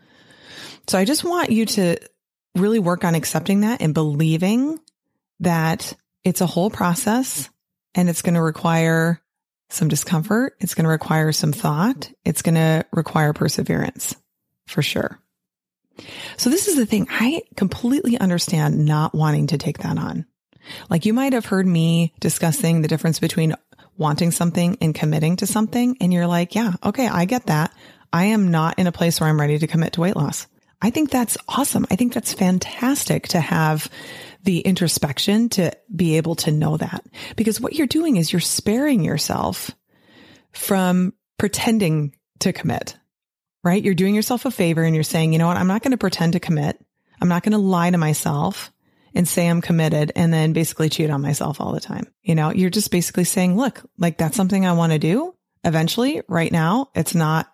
So 0.88 0.98
I 0.98 1.06
just 1.06 1.24
want 1.24 1.52
you 1.52 1.66
to 1.66 1.98
really 2.56 2.80
work 2.80 3.04
on 3.04 3.16
accepting 3.16 3.62
that 3.62 3.82
and 3.82 3.94
believing 3.94 4.80
that 5.42 5.94
it's 6.24 6.42
a 6.42 6.46
whole 6.46 6.70
process 6.70 7.50
and 7.96 8.10
it's 8.10 8.22
going 8.22 8.36
to 8.36 8.42
require 8.42 9.22
some 9.70 9.88
discomfort. 9.88 10.56
It's 10.60 10.74
going 10.74 10.86
to 10.86 10.90
require 10.90 11.32
some 11.32 11.52
thought. 11.52 12.10
It's 12.24 12.42
going 12.42 12.56
to 12.56 12.86
require 12.92 13.34
perseverance 13.34 14.16
for 14.66 14.82
sure. 14.82 15.20
So 16.38 16.50
this 16.50 16.68
is 16.68 16.76
the 16.76 16.86
thing. 16.86 17.08
I 17.10 17.44
completely 17.56 18.18
understand 18.18 18.86
not 18.86 19.16
wanting 19.16 19.48
to 19.48 19.58
take 19.58 19.80
that 19.80 19.98
on. 19.98 20.26
Like 20.90 21.06
you 21.06 21.14
might 21.14 21.34
have 21.34 21.46
heard 21.46 21.66
me 21.66 22.14
discussing 22.20 22.82
the 22.82 22.88
difference 22.88 23.20
between 23.20 23.56
wanting 23.98 24.32
something 24.32 24.78
and 24.82 24.94
committing 24.94 25.38
to 25.38 25.48
something. 25.48 25.98
And 26.02 26.14
you're 26.14 26.28
like, 26.28 26.56
yeah, 26.56 26.74
okay, 26.84 27.08
I 27.08 27.26
get 27.26 27.48
that. 27.48 27.74
I 28.14 28.26
am 28.26 28.52
not 28.52 28.80
in 28.80 28.88
a 28.88 28.92
place 28.92 29.20
where 29.20 29.30
I'm 29.30 29.40
ready 29.40 29.58
to 29.60 29.68
commit 29.68 29.94
to 29.94 30.02
weight 30.02 30.16
loss. 30.16 30.48
I 30.82 30.92
think 30.92 31.10
that's 31.10 31.38
awesome. 31.48 31.88
I 31.90 31.96
think 31.96 32.14
that's 32.14 32.34
fantastic 32.34 33.30
to 33.30 33.40
have 33.40 33.90
the 34.44 34.60
introspection 34.60 35.50
to 35.50 35.72
be 35.94 36.18
able 36.18 36.36
to 36.36 36.52
know 36.52 36.78
that 36.78 37.04
because 37.36 37.60
what 37.60 37.74
you're 37.74 37.88
doing 37.88 38.18
is 38.18 38.32
you're 38.32 38.40
sparing 38.40 39.04
yourself 39.04 39.72
from 40.52 41.14
pretending 41.38 42.16
to 42.40 42.54
commit, 42.54 42.96
right? 43.68 43.84
You're 43.84 43.94
doing 43.94 44.16
yourself 44.16 44.46
a 44.46 44.52
favor 44.52 44.84
and 44.84 44.96
you're 44.96 45.04
saying, 45.04 45.34
you 45.34 45.40
know 45.40 45.48
what? 45.48 45.58
I'm 45.58 45.68
not 45.68 45.84
going 45.84 45.92
to 45.92 45.98
pretend 45.98 46.34
to 46.34 46.40
commit. 46.40 46.84
I'm 47.22 47.28
not 47.28 47.44
going 47.44 47.52
to 47.52 47.58
lie 47.58 47.92
to 47.92 47.98
myself 47.98 48.72
and 49.14 49.28
say 49.28 49.48
I'm 49.48 49.62
committed 49.62 50.12
and 50.16 50.32
then 50.32 50.54
basically 50.54 50.90
cheat 50.90 51.10
on 51.10 51.22
myself 51.22 51.60
all 51.60 51.74
the 51.74 51.80
time. 51.80 52.08
You 52.24 52.36
know, 52.36 52.52
you're 52.52 52.70
just 52.70 52.92
basically 52.92 53.24
saying, 53.24 53.58
look, 53.58 53.82
like 53.98 54.18
that's 54.18 54.38
something 54.38 54.66
I 54.66 54.74
want 54.74 54.94
to 54.94 55.00
do 55.00 55.36
eventually. 55.64 56.22
Right 56.28 56.52
now, 56.52 56.90
it's 56.96 57.16
not 57.16 57.52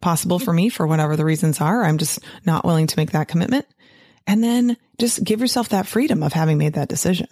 possible 0.00 0.38
for 0.38 0.52
me 0.52 0.68
for 0.68 0.86
whatever 0.86 1.16
the 1.16 1.24
reasons 1.24 1.60
are. 1.60 1.84
I'm 1.84 1.98
just 1.98 2.18
not 2.44 2.64
willing 2.64 2.86
to 2.88 2.98
make 2.98 3.12
that 3.12 3.28
commitment. 3.28 3.66
And 4.26 4.42
then 4.42 4.76
just 4.98 5.22
give 5.22 5.40
yourself 5.40 5.70
that 5.70 5.86
freedom 5.86 6.22
of 6.22 6.32
having 6.32 6.58
made 6.58 6.74
that 6.74 6.88
decision 6.88 7.28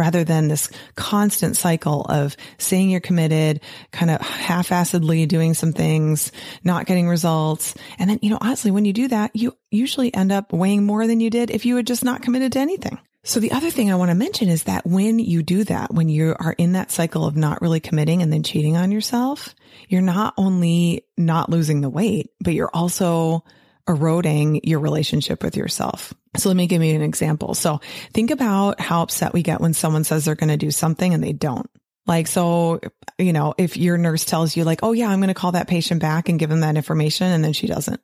rather 0.00 0.24
than 0.24 0.48
this 0.48 0.70
constant 0.96 1.56
cycle 1.56 2.02
of 2.02 2.34
saying 2.56 2.88
you're 2.88 3.00
committed, 3.00 3.60
kind 3.92 4.10
of 4.10 4.20
half-assedly 4.22 5.28
doing 5.28 5.52
some 5.52 5.72
things, 5.72 6.32
not 6.64 6.86
getting 6.86 7.06
results. 7.06 7.74
And 7.98 8.08
then, 8.08 8.18
you 8.22 8.30
know, 8.30 8.38
honestly, 8.40 8.70
when 8.70 8.86
you 8.86 8.94
do 8.94 9.08
that, 9.08 9.36
you 9.36 9.54
usually 9.70 10.12
end 10.14 10.32
up 10.32 10.54
weighing 10.54 10.84
more 10.84 11.06
than 11.06 11.20
you 11.20 11.28
did 11.28 11.50
if 11.50 11.66
you 11.66 11.76
had 11.76 11.86
just 11.86 12.02
not 12.02 12.22
committed 12.22 12.52
to 12.52 12.58
anything. 12.58 12.98
So 13.22 13.38
the 13.38 13.52
other 13.52 13.70
thing 13.70 13.92
I 13.92 13.96
want 13.96 14.10
to 14.10 14.14
mention 14.14 14.48
is 14.48 14.62
that 14.62 14.86
when 14.86 15.18
you 15.18 15.42
do 15.42 15.64
that, 15.64 15.92
when 15.92 16.08
you 16.08 16.34
are 16.40 16.54
in 16.56 16.72
that 16.72 16.90
cycle 16.90 17.26
of 17.26 17.36
not 17.36 17.60
really 17.60 17.78
committing 17.78 18.22
and 18.22 18.32
then 18.32 18.42
cheating 18.42 18.78
on 18.78 18.90
yourself, 18.90 19.54
you're 19.88 20.00
not 20.00 20.32
only 20.38 21.04
not 21.18 21.50
losing 21.50 21.82
the 21.82 21.90
weight, 21.90 22.30
but 22.40 22.54
you're 22.54 22.70
also 22.72 23.44
eroding 23.86 24.60
your 24.64 24.80
relationship 24.80 25.42
with 25.42 25.54
yourself. 25.54 26.14
So 26.36 26.48
let 26.48 26.56
me 26.56 26.66
give 26.66 26.82
you 26.82 26.94
an 26.94 27.02
example. 27.02 27.54
So 27.54 27.80
think 28.12 28.30
about 28.30 28.80
how 28.80 29.02
upset 29.02 29.32
we 29.32 29.42
get 29.42 29.60
when 29.60 29.74
someone 29.74 30.04
says 30.04 30.24
they're 30.24 30.36
going 30.36 30.50
to 30.50 30.56
do 30.56 30.70
something 30.70 31.12
and 31.12 31.22
they 31.22 31.32
don't. 31.32 31.68
Like, 32.06 32.28
so, 32.28 32.80
you 33.18 33.32
know, 33.32 33.54
if 33.58 33.76
your 33.76 33.98
nurse 33.98 34.24
tells 34.24 34.56
you 34.56 34.64
like, 34.64 34.80
Oh 34.82 34.92
yeah, 34.92 35.08
I'm 35.08 35.18
going 35.18 35.28
to 35.28 35.34
call 35.34 35.52
that 35.52 35.68
patient 35.68 36.00
back 36.00 36.28
and 36.28 36.38
give 36.38 36.50
them 36.50 36.60
that 36.60 36.76
information. 36.76 37.26
And 37.26 37.44
then 37.44 37.52
she 37.52 37.66
doesn't. 37.66 38.00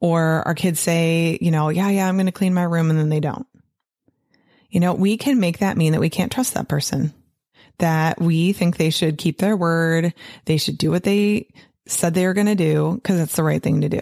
Or 0.00 0.42
our 0.46 0.54
kids 0.54 0.80
say, 0.80 1.38
you 1.40 1.50
know, 1.50 1.68
yeah, 1.68 1.90
yeah, 1.90 2.08
I'm 2.08 2.16
going 2.16 2.26
to 2.26 2.32
clean 2.32 2.54
my 2.54 2.62
room. 2.62 2.90
And 2.90 2.98
then 2.98 3.08
they 3.10 3.20
don't. 3.20 3.46
You 4.70 4.80
know, 4.80 4.94
we 4.94 5.16
can 5.16 5.40
make 5.40 5.58
that 5.58 5.76
mean 5.76 5.92
that 5.92 6.00
we 6.00 6.10
can't 6.10 6.32
trust 6.32 6.54
that 6.54 6.68
person, 6.68 7.14
that 7.78 8.20
we 8.20 8.52
think 8.52 8.76
they 8.76 8.90
should 8.90 9.16
keep 9.18 9.38
their 9.38 9.56
word. 9.56 10.12
They 10.44 10.58
should 10.58 10.76
do 10.76 10.90
what 10.90 11.04
they 11.04 11.48
said 11.86 12.12
they 12.12 12.26
were 12.26 12.34
going 12.34 12.46
to 12.46 12.54
do 12.54 12.94
because 12.94 13.16
that's 13.16 13.36
the 13.36 13.42
right 13.42 13.62
thing 13.62 13.80
to 13.80 13.88
do. 13.88 14.00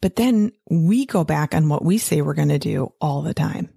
But 0.00 0.16
then 0.16 0.52
we 0.70 1.06
go 1.06 1.24
back 1.24 1.54
on 1.54 1.68
what 1.68 1.84
we 1.84 1.98
say 1.98 2.20
we're 2.20 2.34
going 2.34 2.48
to 2.48 2.58
do 2.58 2.92
all 3.00 3.22
the 3.22 3.34
time. 3.34 3.70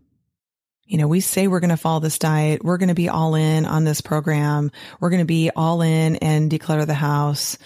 You 0.86 0.98
know, 0.98 1.08
we 1.08 1.20
say 1.20 1.48
we're 1.48 1.60
going 1.60 1.70
to 1.70 1.78
follow 1.78 2.00
this 2.00 2.18
diet. 2.18 2.64
We're 2.64 2.80
going 2.80 2.90
to 2.90 2.96
be 2.96 3.10
all 3.10 3.36
in 3.36 3.66
on 3.66 3.84
this 3.84 4.02
program. 4.02 4.72
We're 5.00 5.12
going 5.12 5.22
to 5.22 5.26
be 5.26 5.52
all 5.56 5.84
in 5.84 6.16
and 6.16 6.50
declutter 6.50 6.88
the 6.88 6.96
house. 6.96 7.60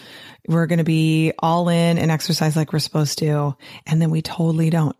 We're 0.45 0.65
going 0.65 0.79
to 0.79 0.83
be 0.83 1.31
all 1.39 1.69
in 1.69 1.97
and 1.97 2.11
exercise 2.11 2.57
like 2.57 2.73
we're 2.73 2.79
supposed 2.79 3.19
to. 3.19 3.55
And 3.85 4.01
then 4.01 4.11
we 4.11 4.21
totally 4.21 4.69
don't. 4.69 4.97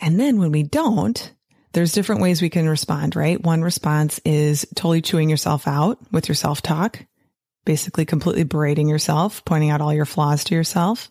And 0.00 0.18
then 0.18 0.38
when 0.38 0.52
we 0.52 0.62
don't, 0.62 1.32
there's 1.72 1.92
different 1.92 2.22
ways 2.22 2.40
we 2.40 2.48
can 2.48 2.68
respond, 2.68 3.14
right? 3.14 3.42
One 3.42 3.62
response 3.62 4.20
is 4.24 4.66
totally 4.74 5.02
chewing 5.02 5.28
yourself 5.28 5.68
out 5.68 5.98
with 6.10 6.28
your 6.28 6.34
self 6.34 6.62
talk, 6.62 7.04
basically 7.64 8.06
completely 8.06 8.44
berating 8.44 8.88
yourself, 8.88 9.44
pointing 9.44 9.70
out 9.70 9.80
all 9.82 9.92
your 9.92 10.06
flaws 10.06 10.44
to 10.44 10.54
yourself. 10.54 11.10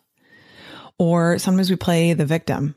Or 1.00 1.38
sometimes 1.38 1.70
we 1.70 1.76
play 1.76 2.12
the 2.12 2.26
victim, 2.26 2.74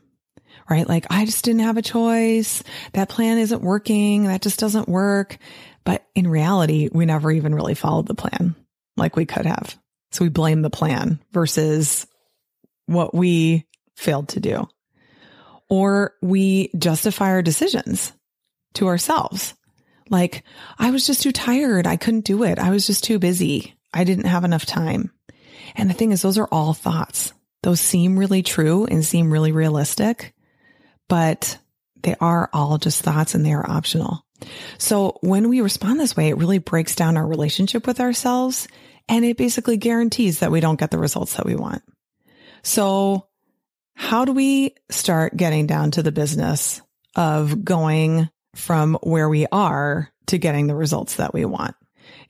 right? 0.70 0.88
Like, 0.88 1.04
I 1.10 1.26
just 1.26 1.44
didn't 1.44 1.60
have 1.60 1.76
a 1.76 1.82
choice. 1.82 2.62
That 2.94 3.10
plan 3.10 3.36
isn't 3.36 3.60
working. 3.60 4.24
That 4.24 4.40
just 4.40 4.58
doesn't 4.58 4.88
work. 4.88 5.36
But 5.84 6.06
in 6.14 6.26
reality, 6.26 6.88
we 6.90 7.04
never 7.04 7.30
even 7.30 7.54
really 7.54 7.74
followed 7.74 8.06
the 8.06 8.14
plan 8.14 8.54
like 8.96 9.14
we 9.14 9.26
could 9.26 9.44
have. 9.44 9.78
So 10.12 10.24
we 10.24 10.30
blame 10.30 10.62
the 10.62 10.70
plan 10.70 11.20
versus 11.32 12.06
what 12.86 13.14
we 13.14 13.66
failed 13.94 14.30
to 14.30 14.40
do 14.40 14.66
or 15.68 16.14
we 16.22 16.70
justify 16.78 17.26
our 17.26 17.42
decisions 17.42 18.14
to 18.72 18.86
ourselves. 18.86 19.52
Like, 20.08 20.44
I 20.78 20.92
was 20.92 21.06
just 21.06 21.22
too 21.22 21.32
tired. 21.32 21.86
I 21.86 21.96
couldn't 21.96 22.24
do 22.24 22.42
it. 22.44 22.58
I 22.58 22.70
was 22.70 22.86
just 22.86 23.04
too 23.04 23.18
busy. 23.18 23.74
I 23.92 24.04
didn't 24.04 24.28
have 24.28 24.44
enough 24.44 24.64
time. 24.64 25.12
And 25.74 25.90
the 25.90 25.94
thing 25.94 26.10
is, 26.10 26.22
those 26.22 26.38
are 26.38 26.48
all 26.50 26.72
thoughts. 26.72 27.34
Those 27.64 27.80
seem 27.80 28.18
really 28.18 28.42
true 28.42 28.84
and 28.84 29.02
seem 29.02 29.32
really 29.32 29.50
realistic, 29.50 30.34
but 31.08 31.56
they 32.02 32.14
are 32.20 32.50
all 32.52 32.76
just 32.76 33.00
thoughts 33.00 33.34
and 33.34 33.44
they 33.44 33.54
are 33.54 33.68
optional. 33.68 34.22
So 34.76 35.16
when 35.22 35.48
we 35.48 35.62
respond 35.62 35.98
this 35.98 36.14
way, 36.14 36.28
it 36.28 36.36
really 36.36 36.58
breaks 36.58 36.94
down 36.94 37.16
our 37.16 37.26
relationship 37.26 37.86
with 37.86 38.00
ourselves 38.00 38.68
and 39.08 39.24
it 39.24 39.38
basically 39.38 39.78
guarantees 39.78 40.40
that 40.40 40.50
we 40.50 40.60
don't 40.60 40.78
get 40.78 40.90
the 40.90 40.98
results 40.98 41.36
that 41.36 41.46
we 41.46 41.54
want. 41.54 41.82
So 42.62 43.28
how 43.94 44.26
do 44.26 44.32
we 44.32 44.74
start 44.90 45.34
getting 45.34 45.66
down 45.66 45.92
to 45.92 46.02
the 46.02 46.12
business 46.12 46.82
of 47.16 47.64
going 47.64 48.28
from 48.54 48.98
where 49.02 49.30
we 49.30 49.46
are 49.50 50.12
to 50.26 50.36
getting 50.36 50.66
the 50.66 50.76
results 50.76 51.16
that 51.16 51.32
we 51.32 51.46
want? 51.46 51.76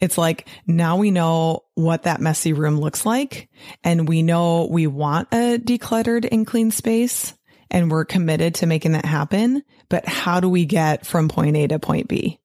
It's 0.04 0.18
like 0.18 0.46
now 0.66 0.98
we 0.98 1.10
know 1.10 1.64
what 1.74 2.02
that 2.02 2.20
messy 2.20 2.52
room 2.52 2.78
looks 2.78 3.06
like 3.06 3.48
and 3.82 4.06
we 4.06 4.22
know 4.22 4.68
we 4.70 4.86
want 4.86 5.28
a 5.32 5.58
decluttered 5.58 6.28
and 6.30 6.46
clean 6.46 6.70
space 6.70 7.34
and 7.70 7.90
we're 7.90 8.04
committed 8.04 8.56
to 8.56 8.66
making 8.66 8.92
that 8.92 9.06
happen. 9.06 9.62
But 9.88 10.06
how 10.06 10.40
do 10.40 10.48
we 10.50 10.66
get 10.66 11.06
from 11.06 11.28
point 11.28 11.56
A 11.56 11.66
to 11.68 11.78
point 11.78 12.06
B? 12.06 12.38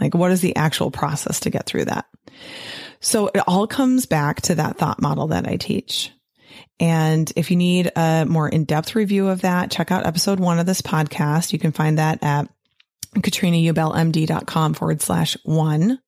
Like 0.00 0.14
what 0.14 0.32
is 0.32 0.40
the 0.40 0.56
actual 0.56 0.90
process 0.90 1.40
to 1.40 1.50
get 1.50 1.66
through 1.66 1.84
that? 1.84 2.06
So 2.98 3.28
it 3.28 3.42
all 3.46 3.68
comes 3.68 4.06
back 4.06 4.42
to 4.42 4.56
that 4.56 4.76
thought 4.76 5.00
model 5.00 5.28
that 5.28 5.46
I 5.46 5.56
teach. 5.56 6.10
And 6.80 7.32
if 7.36 7.52
you 7.52 7.56
need 7.56 7.92
a 7.94 8.24
more 8.28 8.48
in-depth 8.48 8.96
review 8.96 9.28
of 9.28 9.42
that, 9.42 9.70
check 9.70 9.92
out 9.92 10.04
episode 10.04 10.40
one 10.40 10.58
of 10.58 10.66
this 10.66 10.82
podcast. 10.82 11.52
You 11.52 11.60
can 11.60 11.70
find 11.70 11.98
that 11.98 12.24
at 12.24 12.48
katrinaubelmd.com 13.14 14.74
forward 14.74 15.00
slash 15.00 15.36
one. 15.44 16.00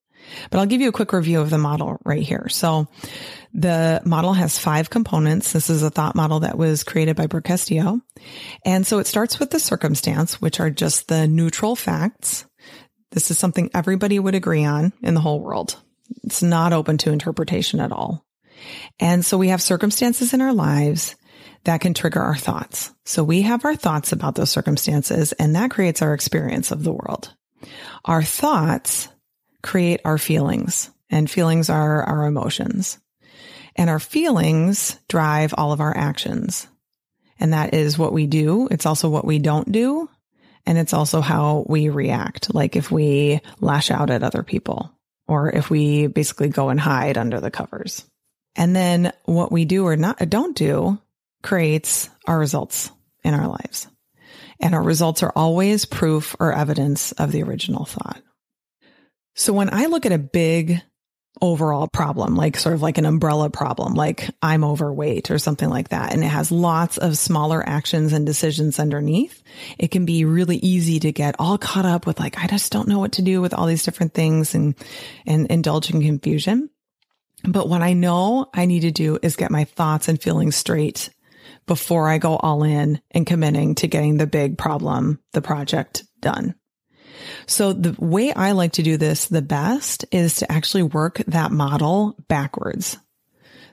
But 0.50 0.59
I'll 0.59 0.66
give 0.66 0.80
you 0.80 0.88
a 0.88 0.92
quick 0.92 1.12
review 1.12 1.40
of 1.40 1.50
the 1.50 1.59
model 1.59 1.99
right 2.04 2.23
here. 2.23 2.49
So 2.49 2.88
the 3.54 4.02
model 4.04 4.33
has 4.33 4.59
five 4.59 4.90
components. 4.90 5.52
This 5.52 5.71
is 5.71 5.83
a 5.83 5.90
thought 5.90 6.14
model 6.14 6.40
that 6.40 6.59
was 6.59 6.85
created 6.85 7.16
by 7.16 7.26
Brooke 7.26 7.45
Castillo. 7.45 8.00
And 8.64 8.87
so 8.87 8.99
it 8.99 9.06
starts 9.06 9.38
with 9.38 9.50
the 9.50 9.61
circumstance, 9.61 10.40
which 10.40 10.61
are 10.61 10.71
just 10.71 11.09
the 11.09 11.26
neutral 11.26 11.76
facts. 11.76 12.45
This 13.11 13.30
is 13.30 13.38
something 13.38 13.71
everybody 13.73 14.18
would 14.18 14.35
agree 14.35 14.64
on 14.64 14.92
in 15.02 15.14
the 15.14 15.21
whole 15.21 15.40
world. 15.40 15.80
It's 16.25 16.42
not 16.42 16.73
open 16.73 16.99
to 16.99 17.12
interpretation 17.12 17.80
at 17.80 17.92
all. 17.92 18.25
And 18.99 19.25
so 19.25 19.38
we 19.38 19.49
have 19.49 19.62
circumstances 19.62 20.35
in 20.35 20.40
our 20.40 20.52
lives 20.52 21.16
that 21.64 21.80
can 21.80 21.95
trigger 21.95 22.21
our 22.21 22.37
thoughts. 22.37 22.92
So 23.04 23.25
we 23.25 23.42
have 23.42 23.64
our 23.64 23.76
thoughts 23.76 24.12
about 24.12 24.35
those 24.35 24.50
circumstances 24.50 25.33
and 25.33 25.54
that 25.56 25.71
creates 25.71 26.00
our 26.00 26.14
experience 26.14 26.71
of 26.71 26.85
the 26.85 26.92
world. 26.92 27.35
Our 28.04 28.23
thoughts 28.23 29.09
create 29.63 30.01
our 30.05 30.19
feelings 30.19 30.91
and 31.11 31.31
feelings 31.31 31.71
are 31.71 32.03
our 32.03 32.27
emotions 32.27 32.99
and 33.77 33.91
our 33.91 34.01
feelings 34.01 34.99
drive 35.09 35.55
all 35.57 35.73
of 35.73 35.81
our 35.81 35.97
actions. 35.97 36.67
And 37.39 37.53
that 37.53 37.75
is 37.75 37.99
what 37.99 38.13
we 38.13 38.27
do. 38.27 38.69
It's 38.71 38.87
also 38.87 39.09
what 39.09 39.27
we 39.27 39.39
don't 39.39 39.71
do. 39.71 40.09
And 40.65 40.79
it's 40.79 40.95
also 40.95 41.21
how 41.21 41.65
we 41.69 41.91
react. 41.91 42.55
Like 42.55 42.75
if 42.75 42.91
we 42.91 43.41
lash 43.61 43.91
out 43.91 44.11
at 44.11 44.23
other 44.23 44.43
people 44.43 44.91
or 45.29 45.51
if 45.51 45.71
we 45.71 46.07
basically 46.07 46.49
go 46.49 46.71
and 46.71 46.81
hide 46.81 47.19
under 47.19 47.41
the 47.41 47.51
covers. 47.51 48.05
And 48.57 48.75
then 48.75 49.13
what 49.27 49.53
we 49.53 49.67
do 49.67 49.87
or 49.87 49.97
not 49.97 50.27
don't 50.29 50.57
do 50.57 50.99
creates 51.43 52.09
our 52.27 52.39
results 52.39 52.91
in 53.23 53.35
our 53.35 53.47
lives. 53.47 53.87
And 54.59 54.75
our 54.75 54.83
results 54.83 55.23
are 55.23 55.33
always 55.37 55.85
proof 55.85 56.35
or 56.41 56.53
evidence 56.53 57.13
of 57.13 57.31
the 57.31 57.43
original 57.43 57.85
thought. 57.85 58.23
So 59.37 59.52
when 59.52 59.73
I 59.73 59.87
look 59.87 60.07
at 60.07 60.12
a 60.12 60.19
big 60.19 60.81
overall 61.43 61.87
problem, 61.87 62.35
like 62.37 62.57
sort 62.57 62.75
of 62.75 62.81
like 62.81 62.97
an 62.97 63.05
umbrella 63.05 63.50
problem, 63.50 63.93
like 63.93 64.31
I'm 64.40 64.64
overweight 64.64 65.31
or 65.31 65.38
something 65.38 65.69
like 65.69 65.90
that, 65.90 66.14
and 66.14 66.25
it 66.25 66.28
has 66.28 66.50
lots 66.50 66.97
of 66.97 67.19
smaller 67.19 67.62
actions 67.66 68.14
and 68.14 68.25
decisions 68.25 68.78
underneath, 68.78 69.43
it 69.78 69.90
can 69.90 70.07
be 70.07 70.25
really 70.25 70.57
easy 70.57 70.99
to 71.00 71.12
get 71.12 71.37
all 71.38 71.59
caught 71.59 71.85
up 71.85 72.07
with 72.07 72.19
like, 72.19 72.43
I 72.43 72.47
just 72.47 72.73
don't 72.73 72.88
know 72.88 72.99
what 72.99 73.12
to 73.12 73.23
do 73.23 73.43
with 73.43 73.52
all 73.52 73.66
these 73.66 73.85
different 73.85 74.14
things 74.14 74.55
and, 74.55 74.75
and 75.26 75.47
indulge 75.49 75.90
in 75.90 76.00
confusion. 76.00 76.71
But 77.45 77.69
what 77.69 77.83
I 77.83 77.93
know 77.93 78.49
I 78.55 78.64
need 78.64 78.81
to 78.81 78.90
do 78.90 79.19
is 79.23 79.37
get 79.37 79.50
my 79.50 79.64
thoughts 79.64 80.09
and 80.09 80.21
feelings 80.21 80.57
straight 80.57 81.11
before 81.66 82.09
I 82.09 82.16
go 82.16 82.37
all 82.37 82.62
in 82.62 83.02
and 83.11 83.26
committing 83.26 83.75
to 83.76 83.88
getting 83.88 84.16
the 84.16 84.26
big 84.26 84.57
problem, 84.57 85.21
the 85.33 85.43
project 85.43 86.05
done. 86.21 86.55
So 87.47 87.73
the 87.73 87.95
way 87.99 88.33
I 88.33 88.53
like 88.53 88.73
to 88.73 88.83
do 88.83 88.97
this 88.97 89.27
the 89.27 89.43
best 89.43 90.05
is 90.11 90.37
to 90.37 90.51
actually 90.51 90.83
work 90.83 91.23
that 91.27 91.53
model 91.53 92.17
backwards. 92.29 92.99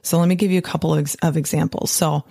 So 0.02 0.20
let 0.20 0.28
me 0.28 0.36
give 0.36 0.52
you 0.52 0.60
a 0.60 0.62
couple 0.62 0.94
of, 0.94 1.38
examples. 1.38 1.92
So 1.92 2.26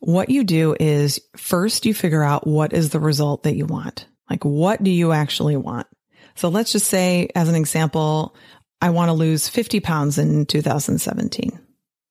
what 0.00 0.28
you 0.28 0.44
do 0.44 0.76
is 0.78 1.20
first 1.36 1.86
you 1.86 1.94
figure 1.94 2.22
out 2.22 2.46
what 2.46 2.72
is 2.72 2.90
the 2.90 3.00
result 3.00 3.44
that 3.44 3.56
you 3.56 3.66
want. 3.66 4.06
Like 4.30 4.44
what 4.44 4.82
do 4.82 4.90
you 4.90 5.12
actually 5.12 5.56
want? 5.56 5.86
So 6.34 6.48
let's 6.48 6.72
just 6.72 6.86
say 6.86 7.30
as 7.34 7.48
an 7.48 7.54
example, 7.54 8.36
I 8.80 8.90
want 8.90 9.08
to 9.08 9.14
lose 9.14 9.48
50 9.48 9.80
pounds 9.80 10.18
in 10.18 10.46
2017. 10.46 11.58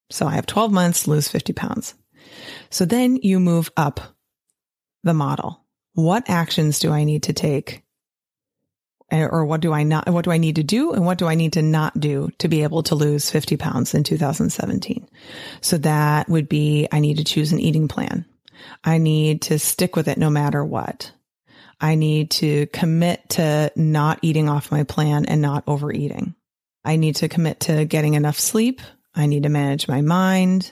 So 0.09 0.25
I 0.25 0.35
have 0.35 0.45
12 0.45 0.71
months 0.71 1.07
lose 1.07 1.27
50 1.27 1.53
pounds. 1.53 1.93
So 2.69 2.85
then 2.85 3.17
you 3.17 3.39
move 3.39 3.71
up 3.77 4.01
the 5.03 5.13
model. 5.13 5.63
What 5.93 6.29
actions 6.29 6.79
do 6.79 6.91
I 6.91 7.03
need 7.03 7.23
to 7.23 7.33
take? 7.33 7.83
Eh, 9.09 9.25
or 9.25 9.45
what 9.45 9.61
do 9.61 9.71
I 9.71 9.83
not, 9.83 10.09
what 10.09 10.25
do 10.25 10.31
I 10.31 10.37
need 10.37 10.57
to 10.57 10.63
do? 10.63 10.91
And 10.91 11.05
what 11.05 11.17
do 11.17 11.27
I 11.27 11.35
need 11.35 11.53
to 11.53 11.61
not 11.61 11.97
do 11.97 12.29
to 12.39 12.49
be 12.49 12.63
able 12.63 12.83
to 12.83 12.95
lose 12.95 13.31
50 13.31 13.55
pounds 13.55 13.93
in 13.93 14.03
2017? 14.03 15.07
So 15.61 15.77
that 15.77 16.27
would 16.27 16.49
be, 16.49 16.87
I 16.91 16.99
need 16.99 17.17
to 17.17 17.23
choose 17.23 17.53
an 17.53 17.59
eating 17.59 17.87
plan. 17.87 18.25
I 18.83 18.97
need 18.97 19.43
to 19.43 19.59
stick 19.59 19.95
with 19.95 20.09
it 20.09 20.17
no 20.17 20.29
matter 20.29 20.63
what. 20.63 21.11
I 21.79 21.95
need 21.95 22.31
to 22.31 22.65
commit 22.67 23.29
to 23.31 23.71
not 23.75 24.19
eating 24.23 24.49
off 24.49 24.71
my 24.71 24.83
plan 24.83 25.25
and 25.25 25.41
not 25.41 25.63
overeating. 25.67 26.35
I 26.83 26.95
need 26.95 27.17
to 27.17 27.29
commit 27.29 27.61
to 27.61 27.85
getting 27.85 28.15
enough 28.15 28.39
sleep. 28.39 28.81
I 29.15 29.25
need 29.25 29.43
to 29.43 29.49
manage 29.49 29.87
my 29.87 30.01
mind. 30.01 30.71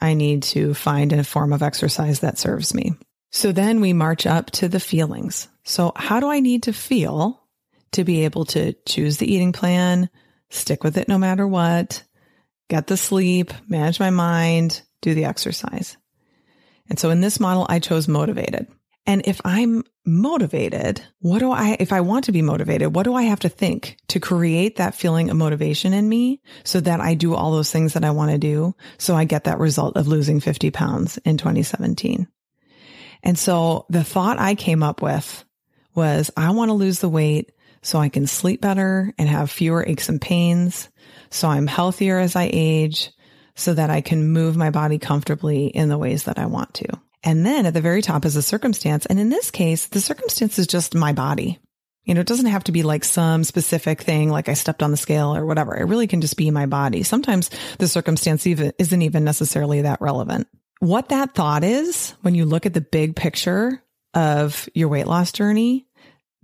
I 0.00 0.14
need 0.14 0.42
to 0.44 0.74
find 0.74 1.12
a 1.12 1.22
form 1.22 1.52
of 1.52 1.62
exercise 1.62 2.20
that 2.20 2.38
serves 2.38 2.74
me. 2.74 2.94
So 3.30 3.52
then 3.52 3.80
we 3.80 3.92
march 3.92 4.26
up 4.26 4.50
to 4.52 4.68
the 4.68 4.80
feelings. 4.80 5.48
So 5.64 5.92
how 5.94 6.20
do 6.20 6.28
I 6.28 6.40
need 6.40 6.64
to 6.64 6.72
feel 6.72 7.41
to 7.92 8.04
be 8.04 8.24
able 8.24 8.44
to 8.46 8.74
choose 8.86 9.18
the 9.18 9.32
eating 9.32 9.52
plan, 9.52 10.08
stick 10.50 10.84
with 10.84 10.96
it 10.96 11.08
no 11.08 11.18
matter 11.18 11.46
what, 11.46 12.02
get 12.68 12.86
the 12.86 12.96
sleep, 12.96 13.52
manage 13.68 14.00
my 14.00 14.10
mind, 14.10 14.82
do 15.00 15.14
the 15.14 15.24
exercise? 15.24 15.96
And 16.88 16.98
so 16.98 17.10
in 17.10 17.20
this 17.20 17.40
model, 17.40 17.66
I 17.68 17.78
chose 17.78 18.08
motivated. 18.08 18.66
And 19.04 19.22
if 19.24 19.40
I'm 19.44 19.82
motivated, 20.04 21.02
what 21.18 21.40
do 21.40 21.50
I, 21.50 21.76
if 21.80 21.92
I 21.92 22.02
want 22.02 22.26
to 22.26 22.32
be 22.32 22.42
motivated, 22.42 22.94
what 22.94 23.02
do 23.02 23.14
I 23.14 23.22
have 23.24 23.40
to 23.40 23.48
think 23.48 23.96
to 24.08 24.20
create 24.20 24.76
that 24.76 24.94
feeling 24.94 25.28
of 25.28 25.36
motivation 25.36 25.92
in 25.92 26.08
me 26.08 26.40
so 26.64 26.80
that 26.80 27.00
I 27.00 27.14
do 27.14 27.34
all 27.34 27.50
those 27.50 27.70
things 27.70 27.94
that 27.94 28.04
I 28.04 28.12
want 28.12 28.30
to 28.30 28.38
do? 28.38 28.76
So 28.98 29.16
I 29.16 29.24
get 29.24 29.44
that 29.44 29.58
result 29.58 29.96
of 29.96 30.06
losing 30.06 30.38
50 30.38 30.70
pounds 30.70 31.18
in 31.18 31.36
2017. 31.36 32.28
And 33.24 33.38
so 33.38 33.86
the 33.88 34.04
thought 34.04 34.38
I 34.38 34.54
came 34.54 34.82
up 34.82 35.02
with 35.02 35.44
was 35.94 36.30
I 36.36 36.50
want 36.50 36.68
to 36.68 36.74
lose 36.74 37.00
the 37.00 37.08
weight 37.08 37.52
so 37.82 37.98
I 37.98 38.08
can 38.08 38.26
sleep 38.26 38.60
better 38.60 39.12
and 39.18 39.28
have 39.28 39.50
fewer 39.50 39.84
aches 39.86 40.08
and 40.08 40.20
pains. 40.20 40.88
So 41.30 41.48
I'm 41.48 41.66
healthier 41.66 42.18
as 42.18 42.36
I 42.36 42.48
age 42.52 43.10
so 43.54 43.74
that 43.74 43.90
I 43.90 44.00
can 44.00 44.32
move 44.32 44.56
my 44.56 44.70
body 44.70 44.98
comfortably 44.98 45.66
in 45.66 45.88
the 45.88 45.98
ways 45.98 46.24
that 46.24 46.38
I 46.38 46.46
want 46.46 46.74
to. 46.74 46.88
And 47.24 47.44
then 47.44 47.66
at 47.66 47.74
the 47.74 47.80
very 47.80 48.02
top 48.02 48.24
is 48.24 48.36
a 48.36 48.42
circumstance. 48.42 49.06
And 49.06 49.20
in 49.20 49.28
this 49.28 49.50
case, 49.50 49.86
the 49.86 50.00
circumstance 50.00 50.58
is 50.58 50.66
just 50.66 50.94
my 50.94 51.12
body. 51.12 51.58
You 52.04 52.14
know, 52.14 52.20
it 52.20 52.26
doesn't 52.26 52.46
have 52.46 52.64
to 52.64 52.72
be 52.72 52.82
like 52.82 53.04
some 53.04 53.44
specific 53.44 54.02
thing, 54.02 54.28
like 54.28 54.48
I 54.48 54.54
stepped 54.54 54.82
on 54.82 54.90
the 54.90 54.96
scale 54.96 55.36
or 55.36 55.46
whatever. 55.46 55.76
It 55.76 55.84
really 55.84 56.08
can 56.08 56.20
just 56.20 56.36
be 56.36 56.50
my 56.50 56.66
body. 56.66 57.04
Sometimes 57.04 57.48
the 57.78 57.86
circumstance 57.86 58.46
even 58.46 58.72
isn't 58.78 59.02
even 59.02 59.22
necessarily 59.22 59.82
that 59.82 60.00
relevant. 60.00 60.48
What 60.80 61.10
that 61.10 61.34
thought 61.34 61.62
is 61.62 62.14
when 62.22 62.34
you 62.34 62.44
look 62.44 62.66
at 62.66 62.74
the 62.74 62.80
big 62.80 63.14
picture 63.14 63.80
of 64.14 64.68
your 64.74 64.88
weight 64.88 65.06
loss 65.06 65.30
journey, 65.30 65.86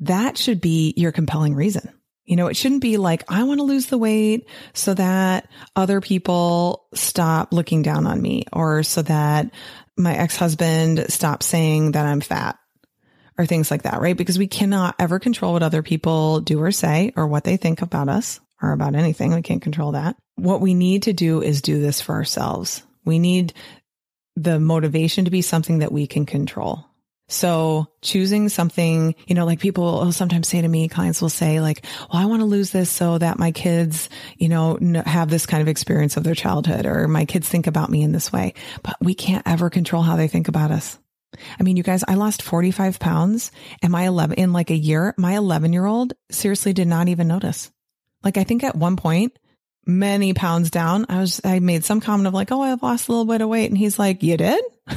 that 0.01 0.39
should 0.39 0.61
be 0.61 0.95
your 0.97 1.13
compelling 1.13 1.55
reason. 1.55 1.93
You 2.25 2.37
know, 2.37 2.49
it 2.49 2.57
shouldn't 2.57 2.83
be 2.83 2.99
like, 2.99 3.25
I 3.29 3.45
want 3.45 3.59
to 3.59 3.65
lose 3.65 3.87
the 3.87 3.97
weight 3.97 4.49
so 4.75 4.93
that 4.95 5.49
other 5.75 6.01
people 6.03 6.87
stop 6.93 7.55
looking 7.55 7.83
down 7.83 8.07
on 8.07 8.21
me 8.21 8.45
or 8.53 8.83
so 8.83 9.01
that 9.03 9.51
my 9.97 10.15
ex-husband 10.15 11.11
stops 11.11 11.47
saying 11.47 11.93
that 11.93 12.05
I'm 12.05 12.21
fat 12.21 12.59
or 13.39 13.47
things 13.47 13.71
like 13.71 13.83
that, 13.83 14.01
right? 14.01 14.17
Because 14.17 14.39
we 14.39 14.47
cannot 14.47 14.95
ever 14.99 15.19
control 15.19 15.55
what 15.55 15.63
other 15.63 15.83
people 15.83 16.41
do 16.41 16.61
or 16.61 16.71
say 16.71 17.13
or 17.17 17.27
what 17.27 17.45
they 17.45 17.57
think 17.57 17.81
about 17.81 18.09
us 18.11 18.41
or 18.61 18.73
about 18.73 18.95
anything. 18.95 19.33
We 19.33 19.43
can't 19.43 19.63
control 19.63 19.93
that. 19.93 20.17
What 20.35 20.61
we 20.61 20.75
need 20.75 21.05
to 21.05 21.13
do 21.13 21.41
is 21.41 21.63
do 21.63 21.81
this 21.81 22.01
for 22.01 22.15
ourselves. 22.15 22.83
We 23.05 23.19
need 23.19 23.55
the 24.37 24.61
motivation 24.61 25.25
to 25.25 25.31
be 25.31 25.41
something 25.41 25.79
that 25.79 25.93
we 25.93 26.07
can 26.07 26.27
control. 26.27 26.85
So 27.29 27.89
choosing 28.01 28.49
something, 28.49 29.15
you 29.27 29.35
know, 29.35 29.45
like 29.45 29.61
people 29.61 29.85
will 29.85 30.13
sometimes 30.13 30.49
say 30.49 30.63
to 30.63 30.69
me, 30.69 30.89
clients 30.89 31.21
will 31.21 31.29
say 31.29 31.61
like, 31.61 31.85
well, 32.11 32.23
I 32.23 32.27
want 32.27 32.41
to 32.41 32.47
lose 32.47 32.71
this 32.71 32.89
so 32.91 33.19
that 33.19 33.39
my 33.39 33.53
kids, 33.53 34.09
you 34.39 34.49
know, 34.49 34.79
have 35.05 35.29
this 35.29 35.45
kind 35.45 35.61
of 35.61 35.69
experience 35.69 36.17
of 36.17 36.25
their 36.25 36.35
childhood 36.35 36.87
or 36.87 37.07
my 37.07 37.27
kids 37.27 37.47
think 37.47 37.67
about 37.67 37.91
me 37.91 38.03
in 38.03 38.13
this 38.13 38.33
way, 38.33 38.55
but 38.83 38.97
we 39.03 39.15
can't 39.15 39.47
ever 39.47 39.69
control 39.69 40.03
how 40.03 40.17
they 40.17 40.27
think 40.27 40.49
about 40.49 40.71
us. 40.71 40.99
I 41.61 41.63
mean, 41.63 41.77
you 41.77 41.83
guys, 41.83 42.03
I 42.09 42.15
lost 42.15 42.41
45 42.41 42.99
pounds 42.99 43.53
and 43.83 43.93
my 43.93 44.07
11 44.07 44.39
in 44.39 44.55
like 44.55 44.71
a 44.71 44.77
year, 44.77 45.15
my 45.19 45.37
11 45.37 45.75
year 45.75 45.85
old 45.85 46.15
seriously 46.31 46.73
did 46.73 46.89
not 46.89 47.09
even 47.09 47.29
notice. 47.29 47.71
Like 48.25 48.39
I 48.39 48.45
think 48.45 48.65
at 48.65 48.75
one 48.75 48.97
point, 48.97 49.39
many 49.85 50.33
pounds 50.33 50.71
down, 50.71 51.05
I 51.11 51.21
was, 51.21 51.43
I 51.45 51.61
made 51.61 51.85
some 51.85 52.01
comment 52.01 52.27
of 52.27 52.33
like, 52.33 52.51
Oh, 52.51 52.63
I've 52.63 52.83
lost 52.83 53.09
a 53.09 53.13
little 53.13 53.27
bit 53.27 53.43
of 53.43 53.51
weight. 53.51 53.69
And 53.69 53.77
he's 53.77 53.99
like, 53.99 54.23
you 54.23 54.39
did? 54.39 54.63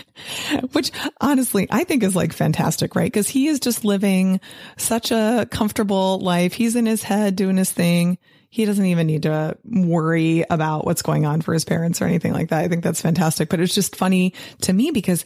Which 0.72 0.90
honestly, 1.20 1.66
I 1.70 1.84
think 1.84 2.02
is 2.02 2.16
like 2.16 2.32
fantastic, 2.32 2.94
right? 2.94 3.10
Because 3.12 3.28
he 3.28 3.48
is 3.48 3.60
just 3.60 3.84
living 3.84 4.40
such 4.76 5.10
a 5.10 5.46
comfortable 5.50 6.18
life. 6.20 6.52
He's 6.52 6.76
in 6.76 6.86
his 6.86 7.02
head 7.02 7.36
doing 7.36 7.56
his 7.56 7.72
thing. 7.72 8.18
He 8.50 8.66
doesn't 8.66 8.84
even 8.84 9.06
need 9.06 9.22
to 9.22 9.56
worry 9.64 10.44
about 10.50 10.84
what's 10.84 11.02
going 11.02 11.24
on 11.24 11.40
for 11.40 11.54
his 11.54 11.64
parents 11.64 12.02
or 12.02 12.04
anything 12.04 12.34
like 12.34 12.50
that. 12.50 12.64
I 12.64 12.68
think 12.68 12.84
that's 12.84 13.00
fantastic. 13.00 13.48
But 13.48 13.60
it's 13.60 13.74
just 13.74 13.96
funny 13.96 14.34
to 14.62 14.72
me 14.72 14.90
because 14.90 15.24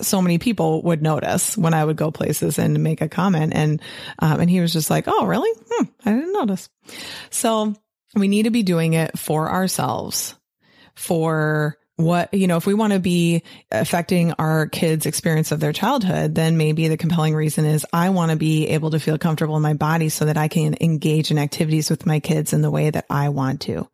so 0.00 0.22
many 0.22 0.38
people 0.38 0.82
would 0.82 1.02
notice 1.02 1.56
when 1.56 1.74
I 1.74 1.84
would 1.84 1.96
go 1.96 2.10
places 2.10 2.58
and 2.58 2.82
make 2.82 3.00
a 3.00 3.08
comment. 3.08 3.52
And, 3.54 3.82
um, 4.20 4.40
and 4.40 4.48
he 4.48 4.60
was 4.60 4.72
just 4.72 4.88
like, 4.88 5.04
Oh, 5.08 5.26
really? 5.26 5.50
Hmm, 5.68 5.84
I 6.04 6.12
didn't 6.12 6.32
notice. 6.32 6.68
So 7.30 7.74
we 8.14 8.28
need 8.28 8.44
to 8.44 8.50
be 8.50 8.62
doing 8.62 8.94
it 8.94 9.18
for 9.18 9.50
ourselves, 9.50 10.36
for 10.94 11.76
what, 12.02 12.32
you 12.34 12.46
know, 12.46 12.56
if 12.56 12.66
we 12.66 12.74
want 12.74 12.92
to 12.92 12.98
be 12.98 13.42
affecting 13.70 14.32
our 14.32 14.66
kids' 14.66 15.06
experience 15.06 15.52
of 15.52 15.60
their 15.60 15.72
childhood, 15.72 16.34
then 16.34 16.56
maybe 16.56 16.88
the 16.88 16.96
compelling 16.96 17.34
reason 17.34 17.64
is 17.64 17.86
I 17.92 18.10
want 18.10 18.30
to 18.30 18.36
be 18.36 18.68
able 18.68 18.90
to 18.90 19.00
feel 19.00 19.18
comfortable 19.18 19.56
in 19.56 19.62
my 19.62 19.74
body 19.74 20.08
so 20.08 20.24
that 20.24 20.36
I 20.36 20.48
can 20.48 20.76
engage 20.80 21.30
in 21.30 21.38
activities 21.38 21.90
with 21.90 22.06
my 22.06 22.20
kids 22.20 22.52
in 22.52 22.62
the 22.62 22.70
way 22.70 22.90
that 22.90 23.06
I 23.10 23.28
want 23.28 23.62
to. 23.62 23.88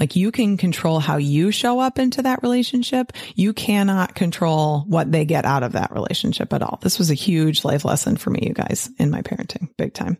Like 0.00 0.16
you 0.16 0.32
can 0.32 0.56
control 0.56 0.98
how 0.98 1.16
you 1.16 1.50
show 1.50 1.80
up 1.80 1.98
into 1.98 2.22
that 2.22 2.42
relationship. 2.42 3.12
You 3.34 3.52
cannot 3.52 4.14
control 4.14 4.84
what 4.86 5.12
they 5.12 5.24
get 5.24 5.44
out 5.44 5.62
of 5.62 5.72
that 5.72 5.92
relationship 5.92 6.52
at 6.52 6.62
all. 6.62 6.78
This 6.82 6.98
was 6.98 7.10
a 7.10 7.14
huge 7.14 7.64
life 7.64 7.84
lesson 7.84 8.16
for 8.16 8.30
me, 8.30 8.40
you 8.42 8.54
guys, 8.54 8.90
in 8.98 9.10
my 9.10 9.22
parenting, 9.22 9.68
big 9.76 9.94
time. 9.94 10.18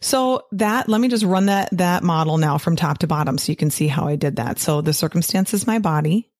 So 0.00 0.42
that, 0.52 0.88
let 0.88 1.00
me 1.00 1.08
just 1.08 1.24
run 1.24 1.46
that, 1.46 1.68
that 1.72 2.02
model 2.02 2.38
now 2.38 2.58
from 2.58 2.76
top 2.76 2.98
to 2.98 3.06
bottom 3.06 3.38
so 3.38 3.52
you 3.52 3.56
can 3.56 3.70
see 3.70 3.88
how 3.88 4.06
I 4.06 4.16
did 4.16 4.36
that. 4.36 4.58
So 4.58 4.80
the 4.80 4.92
circumstance 4.92 5.54
is 5.54 5.66
my 5.66 5.78
body. 5.78 6.30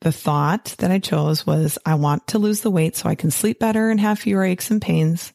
The 0.00 0.12
thought 0.12 0.76
that 0.78 0.90
I 0.90 0.98
chose 1.00 1.46
was 1.46 1.78
I 1.84 1.96
want 1.96 2.28
to 2.28 2.38
lose 2.38 2.60
the 2.60 2.70
weight 2.70 2.96
so 2.96 3.08
I 3.08 3.16
can 3.16 3.30
sleep 3.30 3.58
better 3.58 3.90
and 3.90 4.00
have 4.00 4.18
fewer 4.18 4.44
aches 4.44 4.70
and 4.70 4.80
pains. 4.80 5.32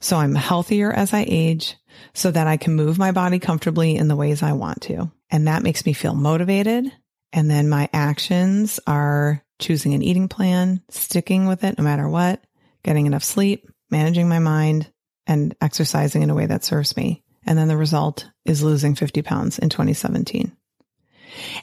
So 0.00 0.16
I'm 0.16 0.34
healthier 0.34 0.92
as 0.92 1.12
I 1.12 1.26
age 1.28 1.76
so 2.14 2.30
that 2.30 2.46
I 2.46 2.56
can 2.56 2.74
move 2.74 2.98
my 2.98 3.12
body 3.12 3.38
comfortably 3.38 3.96
in 3.96 4.08
the 4.08 4.16
ways 4.16 4.42
I 4.42 4.52
want 4.52 4.82
to. 4.82 5.10
And 5.30 5.46
that 5.46 5.62
makes 5.62 5.84
me 5.84 5.92
feel 5.92 6.14
motivated. 6.14 6.90
And 7.32 7.50
then 7.50 7.68
my 7.68 7.90
actions 7.92 8.80
are 8.86 9.44
choosing 9.58 9.92
an 9.94 10.02
eating 10.02 10.28
plan, 10.28 10.82
sticking 10.88 11.46
with 11.46 11.64
it 11.64 11.76
no 11.76 11.84
matter 11.84 12.08
what, 12.08 12.42
getting 12.82 13.06
enough 13.06 13.24
sleep, 13.24 13.68
managing 13.90 14.28
my 14.28 14.38
mind, 14.38 14.90
and 15.28 15.54
exercising 15.60 16.22
in 16.22 16.30
a 16.30 16.34
way 16.34 16.46
that 16.46 16.64
serves 16.64 16.96
me 16.96 17.22
And 17.46 17.56
then 17.56 17.68
the 17.68 17.76
result 17.76 18.28
is 18.44 18.62
losing 18.62 18.94
50 18.94 19.22
pounds 19.22 19.58
in 19.58 19.68
2017. 19.68 20.56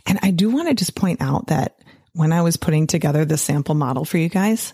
And 0.05 0.19
I 0.21 0.31
do 0.31 0.49
want 0.49 0.69
to 0.69 0.73
just 0.73 0.95
point 0.95 1.21
out 1.21 1.47
that 1.47 1.77
when 2.13 2.31
I 2.31 2.43
was 2.43 2.55
putting 2.55 2.87
together 2.87 3.25
the 3.25 3.37
sample 3.37 3.75
model 3.75 4.05
for 4.05 4.17
you 4.17 4.29
guys, 4.29 4.73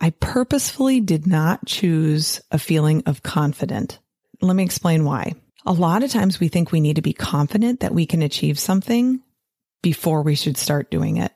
I 0.00 0.10
purposefully 0.10 1.00
did 1.00 1.26
not 1.26 1.66
choose 1.66 2.40
a 2.52 2.58
feeling 2.58 3.02
of 3.06 3.24
confident. 3.24 3.98
Let 4.40 4.54
me 4.54 4.62
explain 4.62 5.04
why. 5.04 5.34
A 5.64 5.72
lot 5.72 6.04
of 6.04 6.12
times 6.12 6.38
we 6.38 6.46
think 6.46 6.70
we 6.70 6.80
need 6.80 6.96
to 6.96 7.02
be 7.02 7.12
confident 7.12 7.80
that 7.80 7.94
we 7.94 8.06
can 8.06 8.22
achieve 8.22 8.58
something 8.58 9.20
before 9.82 10.22
we 10.22 10.36
should 10.36 10.56
start 10.56 10.90
doing 10.90 11.16
it. 11.16 11.32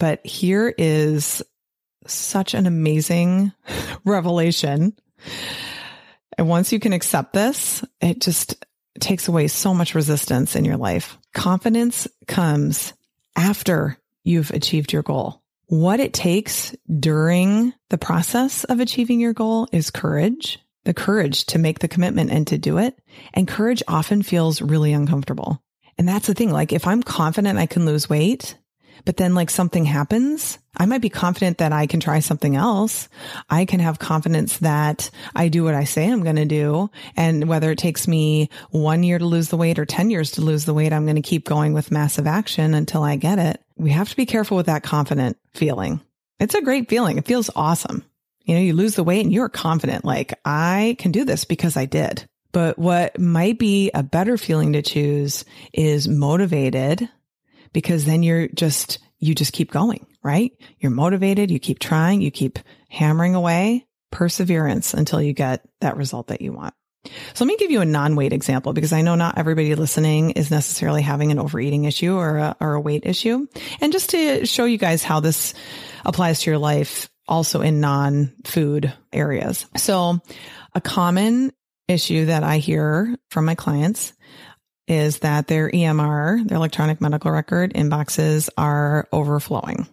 But 0.00 0.26
here 0.26 0.74
is 0.76 1.42
such 2.06 2.54
an 2.54 2.66
amazing 2.66 3.52
revelation. 4.04 4.94
And 6.36 6.48
once 6.48 6.72
you 6.72 6.80
can 6.80 6.92
accept 6.92 7.32
this, 7.32 7.84
it 8.00 8.20
just 8.20 8.64
takes 9.00 9.28
away 9.28 9.48
so 9.48 9.74
much 9.74 9.94
resistance 9.94 10.56
in 10.56 10.64
your 10.64 10.76
life. 10.76 11.18
Confidence 11.32 12.06
comes 12.26 12.92
after 13.36 13.98
you've 14.22 14.50
achieved 14.50 14.92
your 14.92 15.02
goal. 15.02 15.42
What 15.66 16.00
it 16.00 16.12
takes 16.12 16.74
during 17.00 17.72
the 17.90 17.98
process 17.98 18.64
of 18.64 18.80
achieving 18.80 19.20
your 19.20 19.32
goal 19.32 19.68
is 19.72 19.90
courage, 19.90 20.58
the 20.84 20.94
courage 20.94 21.46
to 21.46 21.58
make 21.58 21.78
the 21.78 21.88
commitment 21.88 22.30
and 22.30 22.46
to 22.48 22.58
do 22.58 22.78
it. 22.78 22.98
And 23.32 23.48
courage 23.48 23.82
often 23.88 24.22
feels 24.22 24.62
really 24.62 24.92
uncomfortable. 24.92 25.62
And 25.96 26.08
that's 26.08 26.26
the 26.26 26.34
thing. 26.34 26.50
Like 26.50 26.72
if 26.72 26.86
I'm 26.86 27.02
confident 27.02 27.58
I 27.58 27.66
can 27.66 27.86
lose 27.86 28.10
weight, 28.10 28.56
but 29.04 29.16
then 29.16 29.34
like 29.34 29.50
something 29.50 29.84
happens, 29.84 30.58
I 30.76 30.86
might 30.86 31.02
be 31.02 31.08
confident 31.08 31.58
that 31.58 31.72
I 31.72 31.86
can 31.86 32.00
try 32.00 32.20
something 32.20 32.56
else. 32.56 33.08
I 33.48 33.64
can 33.64 33.80
have 33.80 33.98
confidence 33.98 34.58
that 34.58 35.10
I 35.34 35.48
do 35.48 35.64
what 35.64 35.74
I 35.74 35.84
say 35.84 36.10
I'm 36.10 36.22
going 36.22 36.36
to 36.36 36.44
do. 36.44 36.90
And 37.16 37.48
whether 37.48 37.70
it 37.70 37.78
takes 37.78 38.08
me 38.08 38.50
one 38.70 39.02
year 39.02 39.18
to 39.18 39.24
lose 39.24 39.48
the 39.48 39.56
weight 39.56 39.78
or 39.78 39.86
10 39.86 40.10
years 40.10 40.32
to 40.32 40.40
lose 40.40 40.64
the 40.64 40.74
weight, 40.74 40.92
I'm 40.92 41.06
going 41.06 41.16
to 41.16 41.22
keep 41.22 41.44
going 41.44 41.72
with 41.72 41.90
massive 41.90 42.26
action 42.26 42.74
until 42.74 43.02
I 43.02 43.16
get 43.16 43.38
it. 43.38 43.60
We 43.76 43.90
have 43.90 44.08
to 44.08 44.16
be 44.16 44.26
careful 44.26 44.56
with 44.56 44.66
that 44.66 44.82
confident 44.82 45.36
feeling. 45.52 46.00
It's 46.40 46.54
a 46.54 46.62
great 46.62 46.88
feeling. 46.88 47.18
It 47.18 47.26
feels 47.26 47.50
awesome. 47.54 48.04
You 48.44 48.54
know, 48.54 48.60
you 48.60 48.74
lose 48.74 48.94
the 48.94 49.04
weight 49.04 49.24
and 49.24 49.32
you're 49.32 49.48
confident, 49.48 50.04
like 50.04 50.38
I 50.44 50.96
can 50.98 51.12
do 51.12 51.24
this 51.24 51.44
because 51.44 51.76
I 51.76 51.86
did. 51.86 52.26
But 52.52 52.78
what 52.78 53.18
might 53.18 53.58
be 53.58 53.90
a 53.94 54.02
better 54.02 54.36
feeling 54.36 54.74
to 54.74 54.82
choose 54.82 55.44
is 55.72 56.06
motivated 56.06 57.08
because 57.74 58.06
then 58.06 58.22
you're 58.22 58.48
just, 58.48 58.98
you 59.18 59.34
just 59.34 59.52
keep 59.52 59.70
going, 59.70 60.06
right? 60.22 60.52
You're 60.78 60.90
motivated. 60.90 61.50
You 61.50 61.58
keep 61.58 61.78
trying. 61.78 62.22
You 62.22 62.30
keep 62.30 62.58
hammering 62.88 63.34
away 63.34 63.86
perseverance 64.10 64.94
until 64.94 65.20
you 65.20 65.34
get 65.34 65.68
that 65.82 65.98
result 65.98 66.28
that 66.28 66.40
you 66.40 66.52
want. 66.52 66.72
So 67.34 67.44
let 67.44 67.48
me 67.48 67.56
give 67.58 67.70
you 67.70 67.82
a 67.82 67.84
non-weight 67.84 68.32
example 68.32 68.72
because 68.72 68.92
I 68.92 69.02
know 69.02 69.14
not 69.14 69.36
everybody 69.36 69.74
listening 69.74 70.30
is 70.30 70.50
necessarily 70.50 71.02
having 71.02 71.30
an 71.32 71.38
overeating 71.38 71.84
issue 71.84 72.16
or 72.16 72.38
a, 72.38 72.56
or 72.60 72.74
a 72.74 72.80
weight 72.80 73.04
issue. 73.04 73.46
And 73.82 73.92
just 73.92 74.10
to 74.10 74.46
show 74.46 74.64
you 74.64 74.78
guys 74.78 75.02
how 75.02 75.20
this 75.20 75.52
applies 76.06 76.40
to 76.40 76.50
your 76.50 76.58
life 76.58 77.10
also 77.28 77.60
in 77.60 77.80
non-food 77.80 78.92
areas. 79.12 79.66
So 79.76 80.20
a 80.74 80.80
common 80.80 81.52
issue 81.88 82.26
that 82.26 82.42
I 82.42 82.58
hear 82.58 83.16
from 83.30 83.44
my 83.44 83.54
clients 83.54 84.14
is 84.86 85.20
that 85.20 85.46
their 85.46 85.70
EMR, 85.70 86.46
their 86.46 86.56
electronic 86.56 87.00
medical 87.00 87.30
record 87.30 87.72
inboxes 87.74 88.48
are 88.56 89.08
overflowing, 89.12 89.86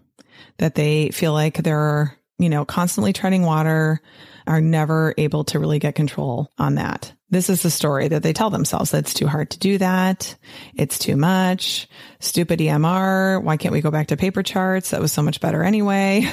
that 0.57 0.75
they 0.75 1.09
feel 1.09 1.33
like 1.33 1.57
they're, 1.57 2.17
you 2.37 2.49
know, 2.49 2.65
constantly 2.65 3.13
treading 3.13 3.43
water, 3.43 4.01
are 4.47 4.61
never 4.61 5.13
able 5.17 5.43
to 5.45 5.59
really 5.59 5.79
get 5.79 5.95
control 5.95 6.51
on 6.57 6.75
that. 6.75 7.13
This 7.29 7.49
is 7.49 7.63
the 7.63 7.71
story 7.71 8.09
that 8.09 8.23
they 8.23 8.33
tell 8.33 8.49
themselves. 8.49 8.93
It's 8.93 9.13
too 9.13 9.27
hard 9.27 9.51
to 9.51 9.59
do 9.59 9.77
that. 9.77 10.35
It's 10.75 10.99
too 10.99 11.15
much. 11.15 11.87
Stupid 12.19 12.59
EMR. 12.59 13.41
Why 13.41 13.55
can't 13.55 13.71
we 13.71 13.79
go 13.79 13.91
back 13.91 14.07
to 14.07 14.17
paper 14.17 14.43
charts? 14.43 14.89
That 14.89 14.99
was 14.99 15.13
so 15.13 15.23
much 15.23 15.39
better 15.39 15.63
anyway. 15.63 16.29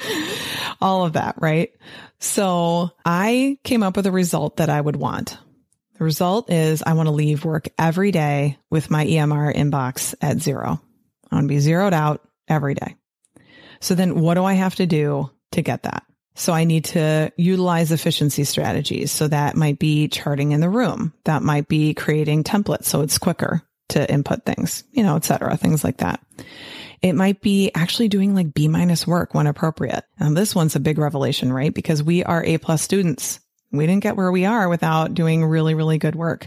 All 0.80 1.04
of 1.04 1.12
that, 1.12 1.34
right? 1.38 1.70
So 2.18 2.90
I 3.04 3.58
came 3.62 3.82
up 3.82 3.96
with 3.96 4.06
a 4.06 4.12
result 4.12 4.56
that 4.56 4.70
I 4.70 4.80
would 4.80 4.96
want. 4.96 5.36
The 6.02 6.06
result 6.06 6.50
is 6.50 6.82
I 6.82 6.94
want 6.94 7.06
to 7.06 7.12
leave 7.12 7.44
work 7.44 7.68
every 7.78 8.10
day 8.10 8.58
with 8.70 8.90
my 8.90 9.06
EMR 9.06 9.54
inbox 9.54 10.16
at 10.20 10.40
zero. 10.40 10.82
I 11.30 11.34
want 11.36 11.44
to 11.44 11.48
be 11.48 11.60
zeroed 11.60 11.94
out 11.94 12.28
every 12.48 12.74
day. 12.74 12.96
So 13.78 13.94
then 13.94 14.20
what 14.20 14.34
do 14.34 14.42
I 14.42 14.54
have 14.54 14.74
to 14.74 14.86
do 14.86 15.30
to 15.52 15.62
get 15.62 15.84
that? 15.84 16.02
So 16.34 16.52
I 16.52 16.64
need 16.64 16.86
to 16.86 17.32
utilize 17.36 17.92
efficiency 17.92 18.42
strategies. 18.42 19.12
So 19.12 19.28
that 19.28 19.54
might 19.54 19.78
be 19.78 20.08
charting 20.08 20.50
in 20.50 20.60
the 20.60 20.68
room. 20.68 21.14
That 21.22 21.44
might 21.44 21.68
be 21.68 21.94
creating 21.94 22.42
templates 22.42 22.86
so 22.86 23.02
it's 23.02 23.18
quicker 23.18 23.62
to 23.90 24.12
input 24.12 24.44
things, 24.44 24.82
you 24.90 25.04
know, 25.04 25.14
et 25.14 25.24
cetera, 25.24 25.56
things 25.56 25.84
like 25.84 25.98
that. 25.98 26.18
It 27.00 27.12
might 27.12 27.40
be 27.40 27.70
actually 27.76 28.08
doing 28.08 28.34
like 28.34 28.54
B 28.54 28.66
minus 28.66 29.06
work 29.06 29.34
when 29.34 29.46
appropriate. 29.46 30.02
And 30.18 30.36
this 30.36 30.52
one's 30.52 30.74
a 30.74 30.80
big 30.80 30.98
revelation, 30.98 31.52
right? 31.52 31.72
Because 31.72 32.02
we 32.02 32.24
are 32.24 32.42
A 32.44 32.58
plus 32.58 32.82
students. 32.82 33.38
We 33.72 33.86
didn't 33.86 34.02
get 34.02 34.16
where 34.16 34.30
we 34.30 34.44
are 34.44 34.68
without 34.68 35.14
doing 35.14 35.44
really, 35.44 35.74
really 35.74 35.98
good 35.98 36.14
work. 36.14 36.46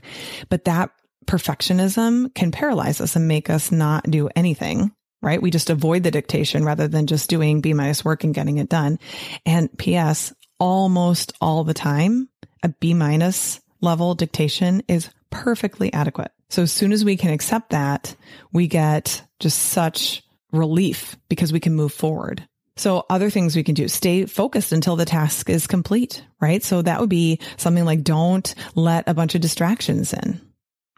But 0.49 0.65
that 0.65 0.91
perfectionism 1.25 2.33
can 2.35 2.51
paralyze 2.51 3.01
us 3.01 3.15
and 3.15 3.27
make 3.27 3.49
us 3.49 3.71
not 3.71 4.09
do 4.09 4.29
anything 4.35 4.91
right? 5.25 5.41
We 5.41 5.49
just 5.49 5.71
avoid 5.71 6.03
the 6.03 6.11
dictation 6.11 6.63
rather 6.63 6.87
than 6.87 7.07
just 7.07 7.31
doing 7.31 7.59
B 7.59 7.73
minus 7.73 8.05
work 8.05 8.23
and 8.23 8.33
getting 8.33 8.59
it 8.59 8.69
done. 8.69 8.99
And 9.43 9.75
PS, 9.77 10.33
almost 10.59 11.33
all 11.41 11.63
the 11.63 11.73
time, 11.73 12.29
a 12.61 12.69
B 12.69 12.93
minus 12.93 13.59
level 13.81 14.13
dictation 14.13 14.83
is 14.87 15.09
perfectly 15.31 15.91
adequate. 15.91 16.31
So 16.49 16.61
as 16.61 16.71
soon 16.71 16.91
as 16.91 17.03
we 17.03 17.17
can 17.17 17.31
accept 17.31 17.71
that, 17.71 18.15
we 18.53 18.67
get 18.67 19.23
just 19.39 19.57
such 19.57 20.23
relief 20.51 21.17
because 21.27 21.51
we 21.51 21.59
can 21.59 21.73
move 21.73 21.91
forward. 21.91 22.47
So 22.77 23.05
other 23.09 23.29
things 23.29 23.55
we 23.55 23.63
can 23.63 23.75
do, 23.75 23.87
stay 23.87 24.25
focused 24.25 24.73
until 24.73 24.95
the 24.95 25.05
task 25.05 25.49
is 25.49 25.65
complete, 25.65 26.23
right? 26.41 26.61
So 26.61 26.81
that 26.81 26.99
would 26.99 27.09
be 27.09 27.39
something 27.57 27.85
like 27.85 28.03
don't 28.03 28.53
let 28.75 29.07
a 29.07 29.13
bunch 29.13 29.33
of 29.33 29.41
distractions 29.41 30.13
in. 30.13 30.41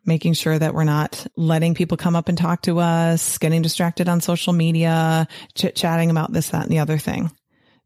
Making 0.03 0.33
sure 0.33 0.57
that 0.57 0.73
we're 0.73 0.85
not 0.85 1.27
letting 1.35 1.75
people 1.75 1.97
come 1.97 2.15
up 2.15 2.29
and 2.29 2.37
talk 2.37 2.63
to 2.63 2.79
us, 2.79 3.37
getting 3.37 3.61
distracted 3.61 4.09
on 4.09 4.21
social 4.21 4.53
media, 4.53 5.27
chit 5.53 5.75
chatting 5.75 6.09
about 6.09 6.31
this, 6.31 6.49
that, 6.49 6.63
and 6.63 6.71
the 6.71 6.79
other 6.79 6.97
thing. 6.97 7.29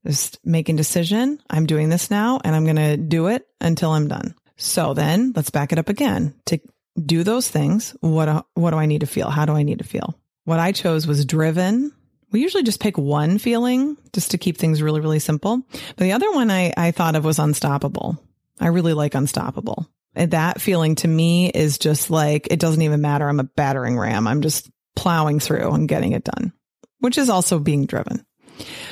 Just 0.06 0.40
making 0.46 0.78
decision. 0.78 1.40
I'm 1.50 1.66
doing 1.66 1.90
this 1.90 2.10
now 2.10 2.40
and 2.44 2.56
I'm 2.56 2.64
going 2.64 2.76
to 2.78 2.96
do 2.96 3.28
it 3.28 3.46
until 3.60 3.92
I'm 3.92 4.08
done. 4.08 4.36
So 4.56 4.94
then 4.94 5.34
let's 5.36 5.50
back 5.50 5.72
it 5.72 5.80
up 5.80 5.90
again 5.90 6.34
to 6.46 6.60
do 7.04 7.24
those 7.24 7.50
things. 7.50 7.96
What, 8.00 8.46
what 8.54 8.72
do 8.72 8.78
I 8.78 8.86
need 8.86 9.02
to 9.02 9.08
feel? 9.08 9.30
How 9.30 9.46
do 9.46 9.54
I 9.54 9.64
need 9.64 9.80
to 9.80 9.84
feel? 9.84 10.18
What 10.46 10.60
I 10.60 10.72
chose 10.72 11.08
was 11.08 11.26
driven 11.26 11.92
we 12.32 12.42
usually 12.42 12.64
just 12.64 12.80
pick 12.80 12.98
one 12.98 13.38
feeling 13.38 13.98
just 14.14 14.32
to 14.32 14.38
keep 14.38 14.58
things 14.58 14.82
really, 14.82 15.02
really 15.02 15.20
simple. 15.20 15.62
But 15.72 16.00
the 16.04 16.14
other 16.14 16.32
one 16.32 16.50
I, 16.50 16.74
I 16.78 16.92
thought 16.92 17.16
of 17.16 17.26
was 17.26 17.40
unstoppable. 17.40 18.18
I 18.60 18.68
really 18.68 18.94
like 18.94 19.16
unstoppable. 19.16 19.88
And 20.16 20.32
that 20.32 20.62
feeling 20.62 20.96
to 20.96 21.08
me 21.08 21.50
is 21.50 21.78
just 21.78 22.10
like, 22.10 22.48
it 22.52 22.60
doesn't 22.60 22.82
even 22.82 23.02
matter. 23.02 23.28
I'm 23.28 23.40
a 23.40 23.46
battering 23.46 23.98
ram. 23.98 24.28
I'm 24.28 24.42
just 24.42 24.70
plowing 24.96 25.40
through 25.40 25.72
and 25.72 25.88
getting 25.88 26.12
it 26.12 26.24
done, 26.24 26.54
which 27.00 27.18
is 27.18 27.30
also 27.30 27.60
being 27.60 27.86
driven. 27.86 28.26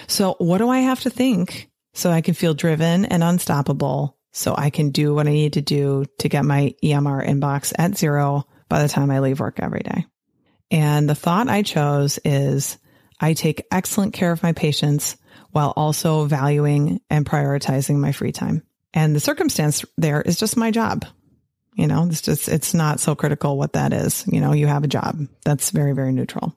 So 0.08 0.36
what 0.40 0.60
do 0.60 0.70
I 0.70 0.80
have 0.80 1.02
to 1.02 1.10
think 1.10 1.70
so 1.94 2.10
I 2.10 2.22
can 2.22 2.34
feel 2.34 2.54
driven 2.54 3.06
and 3.06 3.24
unstoppable 3.24 4.18
so 4.32 4.56
I 4.58 4.70
can 4.70 4.92
do 4.92 5.14
what 5.14 5.28
I 5.28 5.32
need 5.32 5.54
to 5.54 5.62
do 5.62 6.06
to 6.20 6.30
get 6.30 6.46
my 6.46 6.74
EMR 6.84 7.28
inbox 7.28 7.74
at 7.78 7.98
zero 7.98 8.48
by 8.70 8.82
the 8.82 8.90
time 8.90 9.12
I 9.12 9.20
leave 9.20 9.40
work 9.40 9.60
every 9.60 9.82
day? 9.82 10.06
And 10.72 11.10
the 11.10 11.16
thought 11.16 11.50
I 11.50 11.64
chose 11.64 12.20
is 12.24 12.78
I 13.20 13.34
take 13.34 13.66
excellent 13.72 14.14
care 14.14 14.32
of 14.32 14.44
my 14.44 14.54
patients 14.54 15.18
while 15.52 15.74
also 15.76 16.26
valuing 16.26 17.02
and 17.10 17.26
prioritizing 17.26 17.98
my 17.98 18.12
free 18.12 18.32
time. 18.32 18.64
And 18.94 19.16
the 19.16 19.20
circumstance 19.20 19.86
there 19.98 20.22
is 20.22 20.38
just 20.38 20.58
my 20.58 20.72
job. 20.72 21.06
You 21.76 21.88
know, 21.88 22.08
it's 22.10 22.22
just, 22.22 22.50
it's 22.50 22.74
not 22.74 23.00
so 23.00 23.16
critical 23.16 23.58
what 23.58 23.74
that 23.74 23.94
is. 23.94 24.26
You 24.28 24.42
know, 24.42 24.54
you 24.54 24.68
have 24.68 24.84
a 24.84 24.88
job 24.88 25.28
that's 25.46 25.70
very, 25.70 25.94
very 25.94 26.12
neutral. 26.12 26.56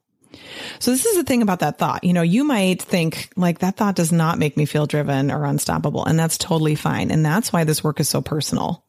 So 0.78 0.90
this 0.90 1.04
is 1.04 1.16
the 1.16 1.24
thing 1.24 1.42
about 1.42 1.60
that 1.60 1.78
thought. 1.78 2.04
You 2.04 2.12
know, 2.12 2.22
you 2.22 2.42
might 2.44 2.82
think 2.82 3.30
like 3.36 3.60
that 3.60 3.76
thought 3.76 3.94
does 3.94 4.12
not 4.12 4.38
make 4.38 4.56
me 4.56 4.64
feel 4.64 4.86
driven 4.86 5.30
or 5.30 5.44
unstoppable. 5.44 6.04
And 6.04 6.18
that's 6.18 6.38
totally 6.38 6.74
fine. 6.74 7.10
And 7.10 7.24
that's 7.24 7.52
why 7.52 7.64
this 7.64 7.84
work 7.84 8.00
is 8.00 8.08
so 8.08 8.22
personal. 8.22 8.84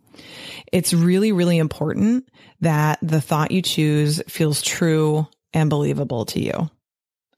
It's 0.72 0.94
really, 0.94 1.32
really 1.32 1.58
important 1.58 2.28
that 2.62 3.00
the 3.02 3.22
thought 3.22 3.52
you 3.52 3.62
choose 3.62 4.22
feels 4.28 4.62
true 4.62 5.28
and 5.54 5.70
believable 5.70 6.26
to 6.28 6.42
you. 6.42 6.70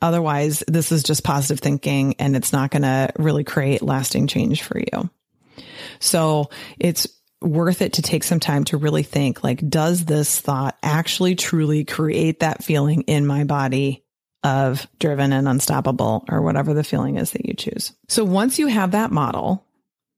Otherwise, 0.01 0.63
this 0.67 0.91
is 0.91 1.03
just 1.03 1.23
positive 1.23 1.59
thinking 1.59 2.15
and 2.19 2.35
it's 2.35 2.53
not 2.53 2.71
going 2.71 2.83
to 2.83 3.11
really 3.17 3.43
create 3.43 3.81
lasting 3.81 4.27
change 4.27 4.63
for 4.63 4.79
you. 4.79 5.09
So 5.99 6.49
it's 6.79 7.07
worth 7.41 7.81
it 7.81 7.93
to 7.93 8.01
take 8.01 8.23
some 8.23 8.39
time 8.39 8.63
to 8.65 8.77
really 8.77 9.03
think 9.03 9.43
like, 9.43 9.67
does 9.67 10.05
this 10.05 10.39
thought 10.39 10.77
actually 10.81 11.35
truly 11.35 11.85
create 11.85 12.39
that 12.39 12.63
feeling 12.63 13.01
in 13.03 13.25
my 13.25 13.43
body 13.43 14.03
of 14.43 14.87
driven 14.99 15.33
and 15.33 15.47
unstoppable 15.47 16.25
or 16.29 16.41
whatever 16.41 16.73
the 16.73 16.83
feeling 16.83 17.17
is 17.17 17.31
that 17.31 17.45
you 17.45 17.53
choose? 17.53 17.93
So 18.07 18.23
once 18.23 18.59
you 18.59 18.67
have 18.67 18.91
that 18.91 19.11
model, 19.11 19.65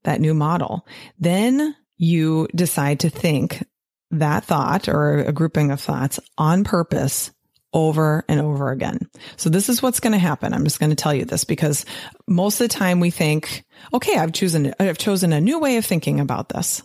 that 0.03 0.21
new 0.21 0.33
model, 0.33 0.85
then 1.19 1.75
you 1.97 2.47
decide 2.53 3.01
to 3.01 3.09
think 3.09 3.65
that 4.11 4.45
thought 4.45 4.87
or 4.87 5.19
a 5.19 5.33
grouping 5.33 5.71
of 5.71 5.81
thoughts 5.81 6.19
on 6.37 6.63
purpose 6.63 7.31
over 7.73 8.23
and 8.27 8.39
over 8.39 8.71
again. 8.71 8.99
So 9.35 9.49
this 9.49 9.69
is 9.69 9.81
what's 9.81 9.99
going 9.99 10.13
to 10.13 10.19
happen. 10.19 10.53
I'm 10.53 10.63
just 10.63 10.79
going 10.79 10.89
to 10.89 10.95
tell 10.95 11.13
you 11.13 11.25
this 11.25 11.43
because 11.43 11.85
most 12.27 12.61
of 12.61 12.69
the 12.69 12.73
time 12.73 12.99
we 12.99 13.09
think, 13.09 13.65
okay, 13.93 14.17
I've 14.17 14.31
chosen, 14.31 14.73
I've 14.79 14.97
chosen 14.97 15.33
a 15.33 15.41
new 15.41 15.59
way 15.59 15.77
of 15.77 15.85
thinking 15.85 16.19
about 16.19 16.49
this. 16.49 16.81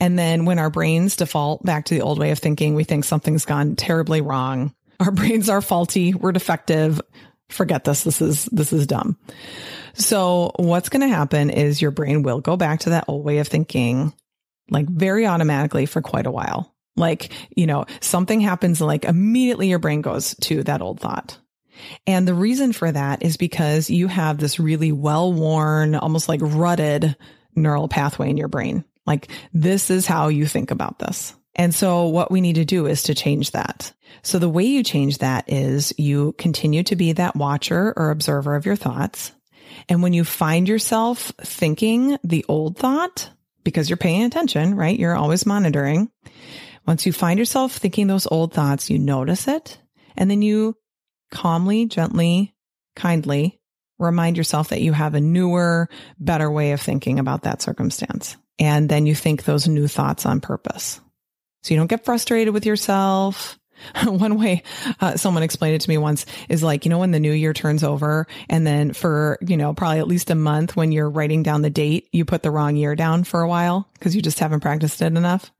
And 0.00 0.18
then 0.18 0.44
when 0.44 0.58
our 0.58 0.70
brains 0.70 1.16
default 1.16 1.62
back 1.64 1.86
to 1.86 1.94
the 1.94 2.02
old 2.02 2.18
way 2.18 2.30
of 2.30 2.38
thinking, 2.38 2.74
we 2.74 2.84
think 2.84 3.04
something's 3.04 3.44
gone 3.44 3.76
terribly 3.76 4.20
wrong. 4.20 4.74
Our 5.00 5.10
brains 5.12 5.48
are 5.48 5.62
faulty. 5.62 6.14
We're 6.14 6.32
defective. 6.32 7.00
Forget 7.48 7.84
this. 7.84 8.04
This 8.04 8.20
is, 8.22 8.46
this 8.46 8.72
is 8.72 8.86
dumb. 8.86 9.18
So 9.94 10.52
what's 10.56 10.88
going 10.88 11.02
to 11.02 11.14
happen 11.14 11.50
is 11.50 11.82
your 11.82 11.90
brain 11.90 12.22
will 12.22 12.40
go 12.40 12.56
back 12.56 12.80
to 12.80 12.90
that 12.90 13.04
old 13.08 13.24
way 13.24 13.38
of 13.38 13.48
thinking 13.48 14.12
like 14.70 14.88
very 14.88 15.26
automatically 15.26 15.86
for 15.86 16.00
quite 16.00 16.26
a 16.26 16.30
while. 16.30 16.71
Like, 16.96 17.30
you 17.56 17.66
know, 17.66 17.86
something 18.00 18.40
happens 18.40 18.80
like 18.80 19.04
immediately 19.04 19.68
your 19.68 19.78
brain 19.78 20.02
goes 20.02 20.34
to 20.42 20.62
that 20.64 20.82
old 20.82 21.00
thought. 21.00 21.38
And 22.06 22.28
the 22.28 22.34
reason 22.34 22.72
for 22.72 22.90
that 22.90 23.22
is 23.22 23.36
because 23.36 23.90
you 23.90 24.06
have 24.06 24.38
this 24.38 24.60
really 24.60 24.92
well 24.92 25.32
worn, 25.32 25.94
almost 25.94 26.28
like 26.28 26.40
rutted 26.42 27.16
neural 27.56 27.88
pathway 27.88 28.30
in 28.30 28.36
your 28.36 28.48
brain. 28.48 28.84
Like 29.06 29.28
this 29.52 29.90
is 29.90 30.06
how 30.06 30.28
you 30.28 30.46
think 30.46 30.70
about 30.70 30.98
this. 30.98 31.34
And 31.54 31.74
so 31.74 32.06
what 32.06 32.30
we 32.30 32.40
need 32.40 32.54
to 32.54 32.64
do 32.64 32.86
is 32.86 33.04
to 33.04 33.14
change 33.14 33.50
that. 33.50 33.92
So 34.22 34.38
the 34.38 34.48
way 34.48 34.64
you 34.64 34.82
change 34.82 35.18
that 35.18 35.50
is 35.52 35.92
you 35.98 36.34
continue 36.38 36.82
to 36.84 36.96
be 36.96 37.12
that 37.12 37.36
watcher 37.36 37.92
or 37.96 38.10
observer 38.10 38.54
of 38.54 38.64
your 38.64 38.76
thoughts. 38.76 39.32
And 39.88 40.02
when 40.02 40.12
you 40.12 40.24
find 40.24 40.68
yourself 40.68 41.32
thinking 41.42 42.18
the 42.22 42.44
old 42.48 42.78
thought, 42.78 43.30
because 43.64 43.90
you're 43.90 43.96
paying 43.96 44.24
attention, 44.24 44.74
right? 44.76 44.98
You're 44.98 45.16
always 45.16 45.46
monitoring. 45.46 46.10
Once 46.86 47.06
you 47.06 47.12
find 47.12 47.38
yourself 47.38 47.76
thinking 47.76 48.06
those 48.06 48.26
old 48.26 48.52
thoughts, 48.52 48.90
you 48.90 48.98
notice 48.98 49.48
it 49.48 49.78
and 50.16 50.30
then 50.30 50.42
you 50.42 50.76
calmly, 51.30 51.86
gently, 51.86 52.54
kindly 52.96 53.60
remind 53.98 54.36
yourself 54.36 54.68
that 54.68 54.80
you 54.80 54.92
have 54.92 55.14
a 55.14 55.20
newer, 55.20 55.88
better 56.18 56.50
way 56.50 56.72
of 56.72 56.80
thinking 56.80 57.18
about 57.18 57.42
that 57.42 57.62
circumstance. 57.62 58.36
And 58.58 58.88
then 58.88 59.06
you 59.06 59.14
think 59.14 59.44
those 59.44 59.68
new 59.68 59.88
thoughts 59.88 60.26
on 60.26 60.40
purpose. 60.40 61.00
So 61.62 61.72
you 61.72 61.80
don't 61.80 61.86
get 61.90 62.04
frustrated 62.04 62.52
with 62.52 62.66
yourself. 62.66 63.58
One 64.04 64.38
way 64.38 64.62
uh, 65.00 65.16
someone 65.16 65.42
explained 65.42 65.76
it 65.76 65.80
to 65.82 65.88
me 65.88 65.98
once 65.98 66.26
is 66.48 66.62
like, 66.62 66.84
you 66.84 66.90
know, 66.90 66.98
when 66.98 67.10
the 67.10 67.20
new 67.20 67.32
year 67.32 67.52
turns 67.52 67.82
over 67.82 68.26
and 68.48 68.66
then 68.66 68.92
for, 68.92 69.38
you 69.40 69.56
know, 69.56 69.72
probably 69.72 69.98
at 69.98 70.08
least 70.08 70.30
a 70.30 70.36
month 70.36 70.76
when 70.76 70.92
you're 70.92 71.10
writing 71.10 71.42
down 71.42 71.62
the 71.62 71.70
date, 71.70 72.08
you 72.12 72.24
put 72.24 72.42
the 72.42 72.50
wrong 72.50 72.76
year 72.76 72.94
down 72.94 73.24
for 73.24 73.40
a 73.40 73.48
while 73.48 73.88
because 73.94 74.14
you 74.14 74.22
just 74.22 74.38
haven't 74.38 74.60
practiced 74.60 75.00
it 75.02 75.06
enough. 75.06 75.50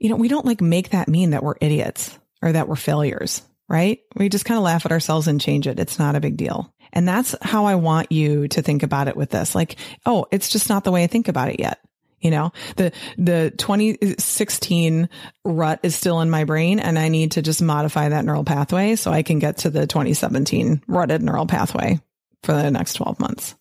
You 0.00 0.08
know, 0.08 0.16
we 0.16 0.28
don't 0.28 0.46
like 0.46 0.60
make 0.60 0.90
that 0.90 1.08
mean 1.08 1.30
that 1.30 1.42
we're 1.42 1.54
idiots 1.60 2.18
or 2.42 2.52
that 2.52 2.68
we're 2.68 2.76
failures, 2.76 3.42
right? 3.68 4.00
We 4.16 4.28
just 4.28 4.44
kind 4.44 4.58
of 4.58 4.64
laugh 4.64 4.84
at 4.86 4.92
ourselves 4.92 5.28
and 5.28 5.40
change 5.40 5.68
it. 5.68 5.78
It's 5.78 5.98
not 5.98 6.16
a 6.16 6.20
big 6.20 6.36
deal. 6.36 6.74
And 6.92 7.06
that's 7.06 7.36
how 7.42 7.66
I 7.66 7.76
want 7.76 8.10
you 8.10 8.48
to 8.48 8.62
think 8.62 8.82
about 8.82 9.08
it 9.08 9.16
with 9.16 9.30
this. 9.30 9.54
Like, 9.54 9.76
oh, 10.06 10.26
it's 10.32 10.48
just 10.48 10.68
not 10.68 10.82
the 10.82 10.90
way 10.90 11.04
I 11.04 11.06
think 11.06 11.28
about 11.28 11.50
it 11.50 11.60
yet. 11.60 11.78
You 12.20 12.30
know, 12.30 12.52
the, 12.76 12.92
the 13.16 13.52
2016 13.56 15.08
rut 15.44 15.80
is 15.82 15.94
still 15.94 16.20
in 16.20 16.28
my 16.28 16.44
brain 16.44 16.78
and 16.78 16.98
I 16.98 17.08
need 17.08 17.32
to 17.32 17.42
just 17.42 17.62
modify 17.62 18.10
that 18.10 18.24
neural 18.26 18.44
pathway 18.44 18.96
so 18.96 19.10
I 19.10 19.22
can 19.22 19.38
get 19.38 19.58
to 19.58 19.70
the 19.70 19.86
2017 19.86 20.82
rutted 20.86 21.22
neural 21.22 21.46
pathway 21.46 21.98
for 22.42 22.52
the 22.52 22.70
next 22.70 22.94
12 22.94 23.20
months. 23.20 23.54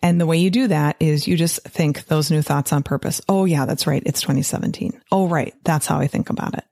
And 0.00 0.20
the 0.20 0.26
way 0.26 0.38
you 0.38 0.50
do 0.50 0.68
that 0.68 0.96
is 1.00 1.26
you 1.26 1.36
just 1.36 1.62
think 1.62 2.06
those 2.06 2.30
new 2.30 2.42
thoughts 2.42 2.72
on 2.72 2.82
purpose. 2.82 3.20
Oh 3.28 3.44
yeah, 3.44 3.66
that's 3.66 3.86
right. 3.86 4.02
It's 4.06 4.20
2017. 4.20 5.00
Oh, 5.10 5.28
right. 5.28 5.54
That's 5.64 5.86
how 5.86 5.98
I 5.98 6.06
think 6.06 6.30
about 6.30 6.54
it. 6.54 6.64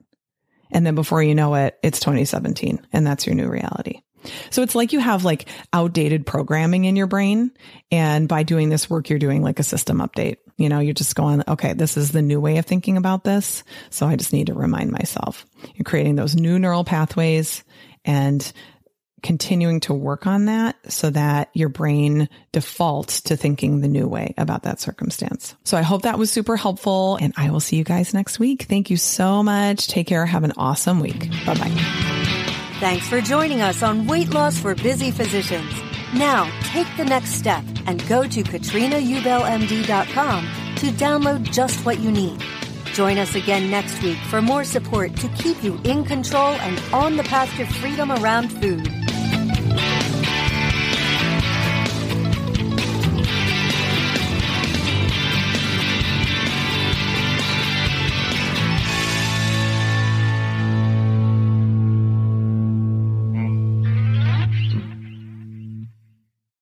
And 0.71 0.87
then 0.87 0.95
before 0.95 1.23
you 1.23 1.35
know 1.35 1.55
it, 1.55 1.79
it's 1.83 2.01
2017 2.01 2.87
and 2.93 3.07
that's 3.07 3.27
your 3.27 3.35
new 3.35 3.49
reality. 3.49 4.01
So 4.51 4.63
it's 4.63 4.75
like 4.75 4.93
you 4.93 4.99
have 5.01 5.25
like 5.25 5.49
outdated 5.73 6.27
programming 6.27 6.85
in 6.85 6.97
your 6.97 7.07
brain. 7.07 7.53
And 7.91 8.29
by 8.29 8.43
doing 8.43 8.69
this 8.69 8.91
work, 8.91 9.09
you're 9.09 9.19
doing 9.19 9.43
like 9.43 9.61
a 9.61 9.65
system 9.65 9.99
update. 9.99 10.39
You 10.57 10.69
know, 10.69 10.81
you're 10.81 10.95
just 10.95 11.15
going, 11.15 11.43
okay, 11.47 11.75
this 11.75 11.97
is 11.97 12.11
the 12.11 12.23
new 12.23 12.41
way 12.41 12.59
of 12.59 12.67
thinking 12.67 12.97
about 12.97 13.25
this. 13.25 13.63
So 13.91 14.07
I 14.07 14.17
just 14.17 14.33
need 14.33 14.49
to 14.49 14.55
remind 14.55 14.91
myself. 14.91 15.47
You're 15.75 15.85
creating 15.85 16.17
those 16.17 16.35
new 16.35 16.59
neural 16.59 16.85
pathways 16.85 17.63
and 18.05 18.53
continuing 19.23 19.81
to 19.81 19.95
work 19.95 20.27
on 20.27 20.47
that 20.47 20.77
so 20.91 21.11
that 21.11 21.51
your 21.53 21.69
brain 21.69 22.29
defaults 22.53 23.23
to 23.23 23.37
thinking 23.37 23.81
the 23.81 23.89
new 23.89 24.07
way 24.07 24.35
about 24.37 24.65
that 24.65 24.81
circumstance. 24.81 25.55
So 25.65 25.77
I 25.77 25.83
hope 25.83 26.03
that 26.03 26.19
was 26.19 26.31
super 26.31 26.57
helpful 26.57 27.17
and 27.21 27.33
I 27.37 27.51
will 27.51 27.61
see 27.61 27.77
you 27.77 27.85
guys 27.85 28.15
next 28.15 28.39
week. 28.39 28.65
Thank 28.65 28.91
you 28.91 28.97
so 28.97 29.43
much. 29.43 29.89
Take 29.89 30.07
care. 30.07 30.27
Have 30.27 30.45
an 30.45 30.53
awesome 30.57 31.01
week. 31.01 31.31
Bye 31.45 31.55
bye. 31.55 31.73
Thanks 32.79 33.09
for 33.09 33.21
joining 33.21 33.63
us 33.63 33.83
on 33.83 34.07
Weight 34.07 34.31
Loss 34.31 34.59
for 34.59 34.75
Busy 34.75 35.11
Physicians. 35.11 35.73
Now, 36.15 36.51
take 36.63 36.87
the 36.97 37.05
next 37.05 37.31
step 37.31 37.65
and 37.87 38.07
go 38.07 38.25
to 38.25 38.43
katrinaubelmd.com 38.43 40.45
to 40.77 40.87
download 40.93 41.53
just 41.53 41.85
what 41.85 41.99
you 42.01 42.13
need. 42.13 42.43
Join 42.93 43.19
us 43.19 43.35
again 43.35 43.71
next 43.71 44.03
week 44.03 44.19
for 44.31 44.41
more 44.41 44.65
support 44.65 45.15
to 45.17 45.29
keep 45.29 45.63
you 45.63 45.79
in 45.85 46.05
control 46.05 46.55
and 46.55 46.81
on 46.95 47.17
the 47.17 47.25
path 47.25 47.55
to 47.57 47.67
freedom 47.67 48.13
around 48.13 48.49
food. 48.49 49.06